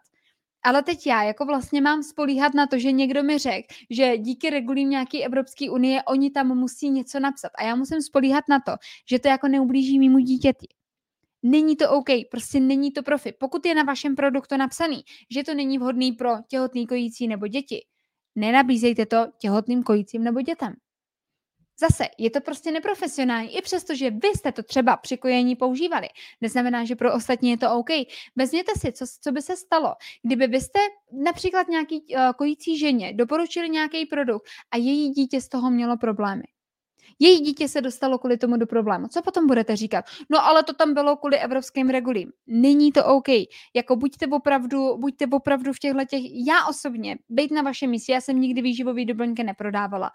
Ale 0.65 0.83
teď 0.83 1.07
já 1.07 1.23
jako 1.23 1.45
vlastně 1.45 1.81
mám 1.81 2.03
spolíhat 2.03 2.53
na 2.53 2.67
to, 2.67 2.79
že 2.79 2.91
někdo 2.91 3.23
mi 3.23 3.37
řekl, 3.37 3.67
že 3.89 4.17
díky 4.17 4.49
regulím 4.49 4.89
nějaký 4.89 5.25
Evropské 5.25 5.69
unie 5.69 6.03
oni 6.03 6.31
tam 6.31 6.47
musí 6.47 6.89
něco 6.89 7.19
napsat. 7.19 7.51
A 7.57 7.63
já 7.63 7.75
musím 7.75 8.01
spolíhat 8.01 8.43
na 8.49 8.59
to, 8.59 8.71
že 9.09 9.19
to 9.19 9.27
jako 9.27 9.47
neublíží 9.47 9.99
mimo 9.99 10.19
dítěti. 10.19 10.67
Není 11.43 11.75
to 11.75 11.89
OK, 11.89 12.09
prostě 12.31 12.59
není 12.59 12.91
to 12.91 13.03
profi. 13.03 13.33
Pokud 13.39 13.65
je 13.65 13.75
na 13.75 13.83
vašem 13.83 14.15
produktu 14.15 14.57
napsaný, 14.57 15.03
že 15.31 15.43
to 15.43 15.53
není 15.53 15.77
vhodný 15.77 16.11
pro 16.11 16.29
těhotný 16.47 16.87
kojící 16.87 17.27
nebo 17.27 17.47
děti, 17.47 17.85
nenabízejte 18.35 19.05
to 19.05 19.17
těhotným 19.39 19.83
kojícím 19.83 20.23
nebo 20.23 20.41
dětem. 20.41 20.73
Zase, 21.79 22.07
je 22.17 22.29
to 22.29 22.41
prostě 22.41 22.71
neprofesionální, 22.71 23.57
i 23.57 23.61
přesto, 23.61 23.95
že 23.95 24.11
vy 24.11 24.27
jste 24.27 24.51
to 24.51 24.63
třeba 24.63 24.97
při 24.97 25.17
kojení 25.17 25.55
používali. 25.55 26.07
Neznamená, 26.41 26.85
že 26.85 26.95
pro 26.95 27.13
ostatní 27.13 27.49
je 27.49 27.57
to 27.57 27.71
OK. 27.71 27.89
Vezměte 28.35 28.71
si, 28.77 28.91
co, 28.91 29.05
co 29.21 29.31
by 29.31 29.41
se 29.41 29.57
stalo, 29.57 29.93
kdyby 30.23 30.47
vy 30.47 30.61
jste 30.61 30.79
například 31.11 31.67
nějaký 31.67 32.05
uh, 32.15 32.31
kojící 32.37 32.79
ženě 32.79 33.13
doporučili 33.13 33.69
nějaký 33.69 34.05
produkt 34.05 34.47
a 34.71 34.77
její 34.77 35.09
dítě 35.09 35.41
z 35.41 35.49
toho 35.49 35.71
mělo 35.71 35.97
problémy. 35.97 36.43
Její 37.23 37.39
dítě 37.39 37.67
se 37.67 37.81
dostalo 37.81 38.17
kvůli 38.17 38.37
tomu 38.37 38.57
do 38.57 38.67
problému. 38.67 39.07
Co 39.07 39.21
potom 39.21 39.47
budete 39.47 39.75
říkat? 39.75 40.05
No 40.29 40.45
ale 40.45 40.63
to 40.63 40.73
tam 40.73 40.93
bylo 40.93 41.17
kvůli 41.17 41.39
evropským 41.39 41.89
regulím. 41.89 42.31
Není 42.47 42.91
to 42.91 43.05
OK. 43.05 43.27
Jako 43.73 43.95
buďte 43.95 44.27
opravdu, 44.27 44.97
buďte 44.97 45.25
opravdu 45.31 45.73
v 45.73 45.79
těchto 45.79 46.05
těch, 46.05 46.21
já 46.47 46.65
osobně, 46.69 47.17
být 47.29 47.51
na 47.51 47.61
vašem 47.61 47.89
místě, 47.89 48.13
já 48.13 48.21
jsem 48.21 48.41
nikdy 48.41 48.61
výživový 48.61 49.05
doplňky 49.05 49.43
neprodávala. 49.43 50.11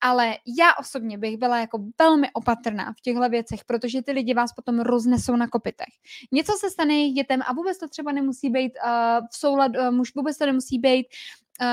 Ale 0.00 0.36
já 0.58 0.74
osobně 0.80 1.18
bych 1.18 1.36
byla 1.36 1.58
jako 1.58 1.78
velmi 1.98 2.30
opatrná 2.32 2.92
v 2.92 3.00
těchto 3.00 3.28
věcech, 3.28 3.64
protože 3.64 4.02
ty 4.02 4.12
lidi 4.12 4.34
vás 4.34 4.52
potom 4.52 4.80
roznesou 4.80 5.36
na 5.36 5.48
kopitech. 5.48 5.94
Něco 6.32 6.52
se 6.52 6.70
stane 6.70 6.94
jejich 6.94 7.14
dětem 7.14 7.40
a 7.46 7.52
vůbec 7.52 7.78
to 7.78 7.88
třeba 7.88 8.12
nemusí 8.12 8.50
být 8.50 8.72
uh, 8.84 9.26
v 9.32 9.36
souladu, 9.36 9.80
uh, 9.80 10.04
vůbec 10.16 10.38
to 10.38 10.46
nemusí 10.46 10.78
být 10.78 11.06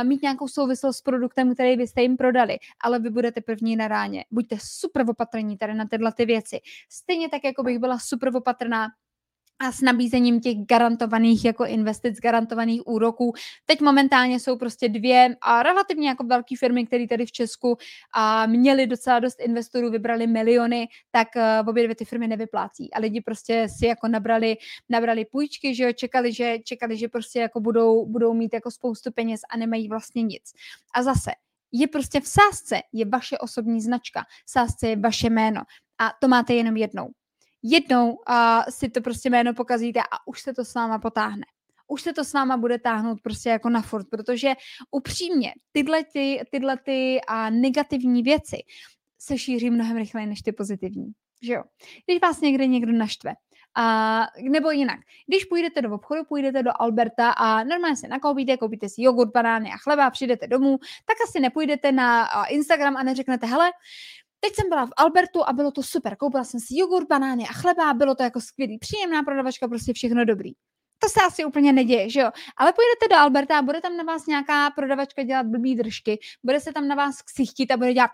mít 0.03 0.21
nějakou 0.21 0.47
souvislost 0.47 0.97
s 0.97 1.01
produktem, 1.01 1.53
který 1.53 1.75
vy 1.75 1.87
jste 1.87 2.01
jim 2.01 2.17
prodali, 2.17 2.57
ale 2.83 2.99
vy 2.99 3.09
budete 3.09 3.41
první 3.41 3.75
na 3.75 3.87
ráně. 3.87 4.25
Buďte 4.31 4.57
super 4.61 5.09
opatrní 5.09 5.57
tady 5.57 5.73
na 5.73 5.85
tyhle 5.85 6.11
ty 6.11 6.25
věci. 6.25 6.59
Stejně 6.89 7.29
tak, 7.29 7.43
jako 7.43 7.63
bych 7.63 7.79
byla 7.79 7.99
super 7.99 8.35
opatrná 8.35 8.87
a 9.59 9.71
s 9.71 9.81
nabízením 9.81 10.41
těch 10.41 10.57
garantovaných 10.57 11.45
jako 11.45 11.65
investic, 11.65 12.19
garantovaných 12.19 12.87
úroků. 12.87 13.33
Teď 13.65 13.81
momentálně 13.81 14.39
jsou 14.39 14.57
prostě 14.57 14.89
dvě 14.89 15.35
a 15.41 15.63
relativně 15.63 16.07
jako 16.07 16.23
velké 16.23 16.55
firmy, 16.59 16.85
které 16.85 17.07
tady 17.07 17.25
v 17.25 17.31
Česku 17.31 17.77
a 18.13 18.45
měly 18.45 18.87
docela 18.87 19.19
dost 19.19 19.39
investorů, 19.39 19.89
vybrali 19.89 20.27
miliony, 20.27 20.87
tak 21.11 21.27
uh, 21.35 21.69
obě 21.69 21.83
dvě 21.83 21.95
ty 21.95 22.05
firmy 22.05 22.27
nevyplácí. 22.27 22.93
A 22.93 22.99
lidi 22.99 23.21
prostě 23.21 23.67
si 23.77 23.85
jako 23.85 24.07
nabrali, 24.07 24.57
nabrali 24.89 25.25
půjčky, 25.25 25.75
že 25.75 25.83
jo, 25.83 25.93
čekali, 25.93 26.33
že, 26.33 26.57
čekali, 26.63 26.97
že 26.97 27.07
prostě 27.07 27.39
jako 27.39 27.59
budou, 27.59 28.05
budou 28.05 28.33
mít 28.33 28.53
jako 28.53 28.71
spoustu 28.71 29.11
peněz 29.11 29.41
a 29.49 29.57
nemají 29.57 29.89
vlastně 29.89 30.23
nic. 30.23 30.43
A 30.95 31.03
zase, 31.03 31.31
je 31.71 31.87
prostě 31.87 32.21
v 32.21 32.27
sázce, 32.27 32.81
je 32.93 33.05
vaše 33.05 33.37
osobní 33.37 33.81
značka, 33.81 34.25
v 34.45 34.51
sázce 34.51 34.87
je 34.87 34.95
vaše 34.95 35.29
jméno 35.29 35.61
a 35.99 36.11
to 36.21 36.27
máte 36.27 36.53
jenom 36.53 36.77
jednou 36.77 37.09
jednou 37.63 38.11
uh, 38.11 38.63
si 38.69 38.89
to 38.89 39.01
prostě 39.01 39.29
jméno 39.29 39.53
pokazíte 39.53 39.99
a 39.99 40.27
už 40.27 40.41
se 40.41 40.53
to 40.53 40.65
s 40.65 40.73
váma 40.73 40.99
potáhne. 40.99 41.45
Už 41.87 42.01
se 42.01 42.13
to 42.13 42.23
s 42.23 42.33
váma 42.33 42.57
bude 42.57 42.79
táhnout 42.79 43.21
prostě 43.21 43.49
jako 43.49 43.69
na 43.69 43.81
furt, 43.81 44.07
protože 44.09 44.53
upřímně 44.91 45.53
tyhle, 45.71 46.03
ty, 46.03 46.41
tyhle 46.51 46.77
ty 46.77 47.19
uh, 47.29 47.49
negativní 47.49 48.23
věci 48.23 48.57
se 49.19 49.37
šíří 49.37 49.69
mnohem 49.69 49.97
rychleji 49.97 50.27
než 50.27 50.41
ty 50.41 50.51
pozitivní. 50.51 51.11
Že 51.41 51.53
jo? 51.53 51.63
Když 52.05 52.21
vás 52.21 52.41
někde 52.41 52.67
někdo 52.67 52.91
naštve, 52.91 53.33
a, 53.79 54.27
nebo 54.41 54.71
jinak, 54.71 54.99
když 55.27 55.45
půjdete 55.45 55.81
do 55.81 55.95
obchodu, 55.95 56.23
půjdete 56.23 56.63
do 56.63 56.71
Alberta 56.81 57.31
a 57.31 57.63
normálně 57.63 57.95
se 57.95 58.07
nakoupíte, 58.07 58.57
koupíte 58.57 58.89
si 58.89 59.01
jogurt, 59.01 59.31
banány 59.31 59.71
a 59.71 59.77
chleba, 59.77 60.09
přijdete 60.09 60.47
domů, 60.47 60.77
tak 61.05 61.17
asi 61.29 61.39
nepůjdete 61.39 61.91
na 61.91 62.27
Instagram 62.45 62.97
a 62.97 63.03
neřeknete, 63.03 63.47
hele, 63.47 63.71
Teď 64.39 64.55
jsem 64.55 64.69
byla 64.69 64.85
v 64.85 64.91
Albertu 64.97 65.43
a 65.47 65.53
bylo 65.53 65.71
to 65.71 65.83
super. 65.83 66.15
Koupila 66.15 66.43
jsem 66.43 66.59
si 66.59 66.77
jogurt, 66.77 67.07
banány 67.07 67.43
a 67.43 67.53
chleba, 67.53 67.93
bylo 67.93 68.15
to 68.15 68.23
jako 68.23 68.41
skvělý, 68.41 68.77
příjemná 68.79 69.23
prodavačka, 69.23 69.67
prostě 69.67 69.93
všechno 69.93 70.25
dobrý. 70.25 70.51
To 70.99 71.09
se 71.09 71.19
asi 71.27 71.45
úplně 71.45 71.73
neděje, 71.73 72.09
že 72.09 72.19
jo? 72.19 72.31
Ale 72.57 72.73
půjdete 72.73 73.15
do 73.15 73.21
Alberta 73.21 73.57
a 73.57 73.61
bude 73.61 73.81
tam 73.81 73.97
na 73.97 74.03
vás 74.03 74.25
nějaká 74.25 74.69
prodavačka 74.69 75.23
dělat 75.23 75.45
blbý 75.45 75.75
držky, 75.75 76.19
bude 76.43 76.59
se 76.59 76.73
tam 76.73 76.87
na 76.87 76.95
vás 76.95 77.21
ksichtit 77.21 77.71
a 77.71 77.77
bude 77.77 77.93
dělat, 77.93 78.11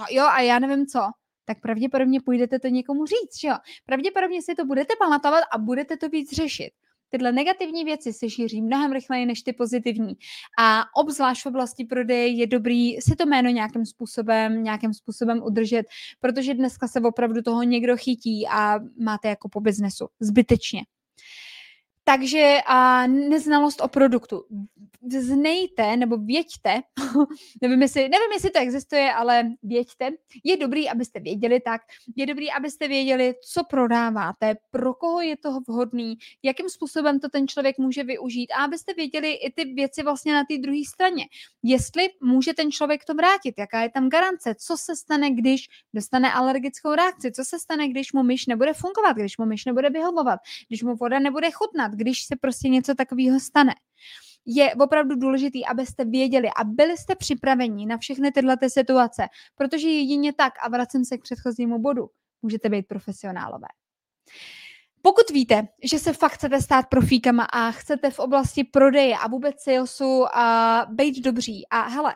oh, 0.00 0.06
jo, 0.10 0.24
a 0.24 0.40
já 0.40 0.58
nevím 0.58 0.86
co 0.86 1.00
tak 1.44 1.60
pravděpodobně 1.60 2.20
půjdete 2.20 2.58
to 2.58 2.68
někomu 2.68 3.06
říct, 3.06 3.40
že 3.40 3.48
jo? 3.48 3.54
Pravděpodobně 3.86 4.42
si 4.42 4.54
to 4.54 4.64
budete 4.64 4.94
pamatovat 4.98 5.44
a 5.52 5.58
budete 5.58 5.96
to 5.96 6.08
víc 6.08 6.32
řešit. 6.32 6.70
Tyhle 7.14 7.32
negativní 7.32 7.84
věci 7.84 8.12
se 8.12 8.30
šíří 8.30 8.62
mnohem 8.62 8.92
rychleji 8.92 9.26
než 9.26 9.42
ty 9.42 9.52
pozitivní. 9.52 10.14
A 10.58 10.84
obzvlášť 10.96 11.42
v 11.42 11.46
oblasti 11.46 11.84
prodeje 11.84 12.26
je 12.26 12.46
dobrý 12.46 13.00
si 13.00 13.16
to 13.16 13.26
jméno 13.26 13.50
nějakým 13.50 13.86
způsobem, 13.86 14.62
nějakým 14.62 14.94
způsobem 14.94 15.42
udržet, 15.42 15.86
protože 16.20 16.54
dneska 16.54 16.88
se 16.88 17.00
opravdu 17.00 17.42
toho 17.42 17.62
někdo 17.62 17.96
chytí 17.96 18.46
a 18.50 18.78
máte 19.02 19.28
jako 19.28 19.48
po 19.48 19.60
biznesu 19.60 20.06
zbytečně. 20.20 20.82
Takže 22.04 22.58
a 22.66 23.06
neznalost 23.06 23.80
o 23.80 23.88
produktu. 23.88 24.44
Znejte 25.10 25.96
nebo 25.96 26.16
věďte, 26.16 26.80
nevím 27.62 27.82
jestli, 27.82 28.00
nevím, 28.02 28.32
jestli 28.32 28.50
to 28.50 28.58
existuje, 28.58 29.12
ale 29.12 29.44
věďte, 29.62 30.10
je 30.44 30.56
dobrý, 30.56 30.88
abyste 30.88 31.20
věděli 31.20 31.60
tak, 31.60 31.80
je 32.16 32.26
dobrý, 32.26 32.52
abyste 32.52 32.88
věděli, 32.88 33.34
co 33.52 33.64
prodáváte, 33.64 34.54
pro 34.70 34.94
koho 34.94 35.20
je 35.20 35.36
to 35.36 35.60
vhodný, 35.68 36.14
jakým 36.42 36.68
způsobem 36.68 37.20
to 37.20 37.28
ten 37.28 37.48
člověk 37.48 37.78
může 37.78 38.04
využít 38.04 38.52
a 38.52 38.64
abyste 38.64 38.94
věděli 38.94 39.32
i 39.32 39.52
ty 39.52 39.64
věci 39.64 40.02
vlastně 40.02 40.32
na 40.32 40.44
té 40.44 40.58
druhé 40.58 40.80
straně. 40.88 41.24
Jestli 41.62 42.08
může 42.22 42.54
ten 42.54 42.72
člověk 42.72 43.04
to 43.04 43.14
vrátit, 43.14 43.54
jaká 43.58 43.82
je 43.82 43.90
tam 43.90 44.08
garance, 44.08 44.54
co 44.58 44.76
se 44.76 44.96
stane, 44.96 45.30
když 45.30 45.68
dostane 45.94 46.32
alergickou 46.32 46.94
reakci, 46.94 47.32
co 47.32 47.44
se 47.44 47.58
stane, 47.58 47.88
když 47.88 48.12
mu 48.12 48.22
myš 48.22 48.46
nebude 48.46 48.72
fungovat, 48.74 49.16
když 49.16 49.38
mu 49.38 49.46
myš 49.46 49.64
nebude 49.64 49.90
vyhovovat, 49.90 50.40
když 50.68 50.82
mu 50.82 50.96
voda 50.96 51.18
nebude 51.18 51.50
chutnat, 51.50 51.93
když 51.94 52.24
se 52.24 52.36
prostě 52.40 52.68
něco 52.68 52.94
takového 52.94 53.40
stane. 53.40 53.74
Je 54.46 54.74
opravdu 54.74 55.14
důležité, 55.14 55.58
abyste 55.70 56.04
věděli 56.04 56.48
a 56.56 56.64
byli 56.64 56.96
jste 56.96 57.14
připraveni 57.14 57.86
na 57.86 57.98
všechny 57.98 58.32
tyhle 58.32 58.56
ty 58.56 58.70
situace, 58.70 59.26
protože 59.56 59.88
jedině 59.88 60.32
tak, 60.32 60.52
a 60.62 60.68
vracím 60.68 61.04
se 61.04 61.18
k 61.18 61.22
předchozímu 61.22 61.78
bodu, 61.78 62.06
můžete 62.42 62.68
být 62.68 62.88
profesionálové. 62.88 63.68
Pokud 65.02 65.30
víte, 65.30 65.68
že 65.82 65.98
se 65.98 66.12
fakt 66.12 66.32
chcete 66.32 66.62
stát 66.62 66.86
profíkama 66.86 67.44
a 67.44 67.70
chcete 67.70 68.10
v 68.10 68.18
oblasti 68.18 68.64
prodeje 68.64 69.16
a 69.16 69.28
vůbec 69.28 69.54
salesu 69.62 70.36
a 70.36 70.86
být 70.90 71.24
dobří 71.24 71.66
a 71.70 71.82
hele, 71.82 72.14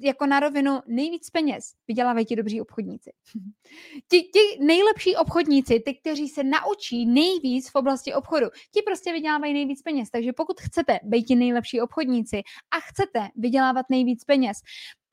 jako 0.00 0.26
na 0.26 0.40
rovinu 0.40 0.80
nejvíc 0.86 1.30
peněz 1.30 1.74
vydělávají 1.88 2.26
ti 2.26 2.36
dobří 2.36 2.60
obchodníci. 2.60 3.12
ti, 4.08 4.22
ti 4.22 4.64
nejlepší 4.64 5.16
obchodníci, 5.16 5.80
ty, 5.80 5.94
kteří 5.94 6.28
se 6.28 6.44
naučí 6.44 7.06
nejvíc 7.06 7.70
v 7.70 7.74
oblasti 7.74 8.14
obchodu, 8.14 8.46
ti 8.74 8.82
prostě 8.82 9.12
vydělávají 9.12 9.52
nejvíc 9.52 9.82
peněz. 9.82 10.10
Takže 10.10 10.32
pokud 10.32 10.60
chcete 10.60 10.98
být 11.02 11.24
ti 11.24 11.34
nejlepší 11.34 11.80
obchodníci 11.80 12.42
a 12.70 12.80
chcete 12.80 13.28
vydělávat 13.36 13.86
nejvíc 13.90 14.24
peněz, 14.24 14.58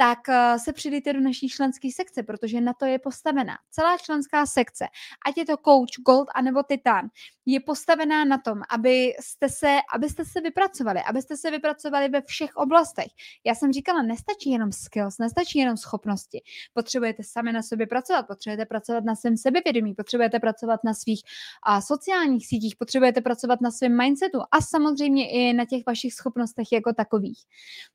tak 0.02 0.30
eh, 0.30 0.60
se 0.60 0.74
přidejte 0.74 1.14
do 1.14 1.20
naší 1.20 1.50
členské 1.50 1.90
sekce, 1.96 2.24
protože 2.24 2.62
na 2.62 2.74
to 2.74 2.86
je 2.86 3.00
postavená. 3.00 3.58
Celá 3.72 3.98
členská 3.98 4.46
sekce, 4.46 4.86
ať 5.28 5.38
je 5.38 5.46
to 5.46 5.58
coach, 5.58 6.04
gold 6.06 6.28
anebo 6.36 6.64
titan, 6.64 7.10
je 7.46 7.60
postavená 7.60 8.26
na 8.26 8.38
tom, 8.38 8.62
abyste 8.70 9.50
se, 9.50 9.78
abyste 9.94 10.26
se 10.26 10.42
vypracovali, 10.42 11.00
abyste 11.10 11.38
se 11.38 11.52
vypracovali 11.52 12.10
ve 12.10 12.22
všech 12.22 12.56
oblastech. 12.56 13.08
Já 13.46 13.56
jsem 13.56 13.74
říkala, 13.74 14.02
nestačí 14.02 14.50
jenom 14.50 14.72
skills, 14.72 15.18
nestačí 15.18 15.60
jenom 15.60 15.78
schopnosti. 15.78 16.42
Potřebujete 16.74 17.24
sami 17.24 17.54
na 17.54 17.64
sobě 17.64 17.88
pracovat, 17.88 18.28
potřebujete 18.28 18.66
pracovat 18.66 19.04
na 19.04 19.16
svém 19.16 19.38
sebevědomí, 19.38 19.94
potřebujete 19.94 20.40
pracovat 20.40 20.80
na 20.84 20.94
svých 20.94 21.22
a, 21.64 21.82
sociálních 21.82 22.48
sítích, 22.48 22.76
potřebujete 22.76 23.22
pracovat 23.22 23.62
na 23.62 23.72
svém 23.72 23.98
mindsetu 23.98 24.40
a 24.52 24.62
samozřejmě 24.62 25.30
i 25.30 25.54
na 25.54 25.66
těch 25.66 25.84
vašich 25.88 26.14
schopnostech 26.14 26.68
jako 26.72 26.94
takových. 26.94 27.40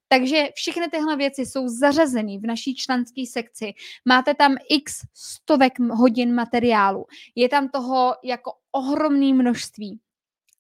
Takže 0.09 0.49
všechny 0.55 0.89
tyhle 0.89 1.17
věci 1.17 1.47
jsou 1.47 1.69
zařazeny 1.95 2.39
v 2.39 2.47
naší 2.47 2.75
členské 2.75 3.23
sekci. 3.27 3.73
Máte 4.05 4.35
tam 4.35 4.55
x 4.71 5.07
stovek 5.15 5.79
hodin 5.79 6.35
materiálu. 6.35 7.07
Je 7.35 7.49
tam 7.49 7.69
toho 7.69 8.15
jako 8.25 8.53
ohromné 8.73 9.35
množství 9.35 10.01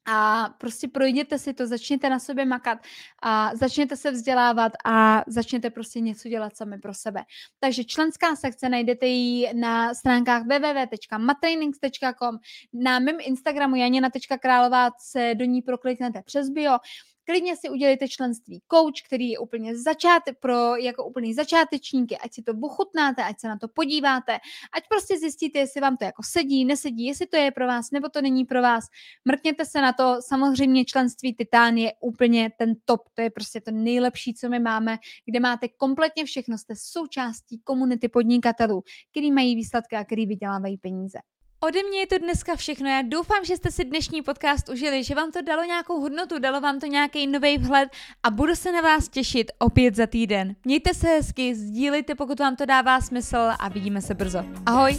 a 0.06 0.48
prostě 0.58 0.88
projděte 0.88 1.38
si 1.38 1.54
to, 1.54 1.66
začněte 1.66 2.10
na 2.10 2.18
sobě 2.18 2.44
makat 2.44 2.78
a 3.22 3.50
začněte 3.56 3.96
se 3.96 4.10
vzdělávat 4.10 4.72
a 4.84 5.24
začněte 5.26 5.70
prostě 5.70 6.00
něco 6.00 6.28
dělat 6.28 6.56
sami 6.56 6.78
pro 6.78 6.94
sebe. 6.94 7.22
Takže 7.60 7.84
členská 7.84 8.36
sekce 8.36 8.68
najdete 8.68 9.06
ji 9.06 9.54
na 9.54 9.94
stránkách 9.94 10.42
www.matrainings.com, 10.42 12.38
na 12.72 12.98
mém 12.98 13.16
Instagramu 13.20 13.76
janina.králová 13.76 14.90
se 14.98 15.34
do 15.34 15.44
ní 15.44 15.62
prokliknete 15.62 16.22
přes 16.22 16.48
bio 16.48 16.78
klidně 17.24 17.56
si 17.56 17.70
udělejte 17.70 18.08
členství 18.08 18.62
coach, 18.72 19.02
který 19.06 19.30
je 19.30 19.38
úplně 19.38 19.78
začáte, 19.78 20.32
pro 20.32 20.76
jako 20.76 21.04
úplný 21.04 21.34
začátečníky, 21.34 22.18
ať 22.18 22.34
si 22.34 22.42
to 22.42 22.52
ochutnáte, 22.62 23.24
ať 23.24 23.40
se 23.40 23.48
na 23.48 23.58
to 23.58 23.68
podíváte, 23.68 24.38
ať 24.76 24.84
prostě 24.88 25.18
zjistíte, 25.18 25.58
jestli 25.58 25.80
vám 25.80 25.96
to 25.96 26.04
jako 26.04 26.22
sedí, 26.26 26.64
nesedí, 26.64 27.04
jestli 27.04 27.26
to 27.26 27.36
je 27.36 27.50
pro 27.50 27.66
vás, 27.66 27.90
nebo 27.90 28.08
to 28.08 28.22
není 28.22 28.44
pro 28.44 28.62
vás. 28.62 28.84
Mrkněte 29.24 29.64
se 29.64 29.80
na 29.80 29.92
to, 29.92 30.16
samozřejmě 30.20 30.84
členství 30.84 31.34
Titán 31.34 31.76
je 31.76 31.92
úplně 32.00 32.50
ten 32.58 32.74
top, 32.84 33.00
to 33.14 33.22
je 33.22 33.30
prostě 33.30 33.60
to 33.60 33.70
nejlepší, 33.70 34.34
co 34.34 34.48
my 34.48 34.58
máme, 34.58 34.98
kde 35.24 35.40
máte 35.40 35.68
kompletně 35.68 36.24
všechno, 36.24 36.58
jste 36.58 36.74
součástí 36.76 37.60
komunity 37.64 38.08
podnikatelů, 38.08 38.82
který 39.10 39.32
mají 39.32 39.54
výsledky 39.56 39.96
a 39.96 40.04
který 40.04 40.26
vydělávají 40.26 40.78
peníze. 40.78 41.18
Ode 41.66 41.82
mě 41.82 41.98
je 41.98 42.06
to 42.06 42.18
dneska 42.18 42.56
všechno. 42.56 42.88
Já 42.88 43.02
doufám, 43.02 43.44
že 43.44 43.56
jste 43.56 43.70
si 43.70 43.84
dnešní 43.84 44.22
podcast 44.22 44.68
užili, 44.68 45.04
že 45.04 45.14
vám 45.14 45.32
to 45.32 45.42
dalo 45.42 45.64
nějakou 45.64 46.00
hodnotu, 46.00 46.38
dalo 46.38 46.60
vám 46.60 46.80
to 46.80 46.86
nějaký 46.86 47.26
nový 47.26 47.58
vhled 47.58 47.88
a 48.22 48.30
budu 48.30 48.54
se 48.54 48.72
na 48.72 48.80
vás 48.80 49.08
těšit 49.08 49.52
opět 49.58 49.94
za 49.94 50.06
týden. 50.06 50.56
Mějte 50.64 50.94
se 50.94 51.06
hezky, 51.08 51.54
sdílejte, 51.54 52.14
pokud 52.14 52.40
vám 52.40 52.56
to 52.56 52.66
dává 52.66 53.00
smysl 53.00 53.36
a 53.58 53.68
vidíme 53.68 54.02
se 54.02 54.14
brzo. 54.14 54.44
Ahoj! 54.66 54.96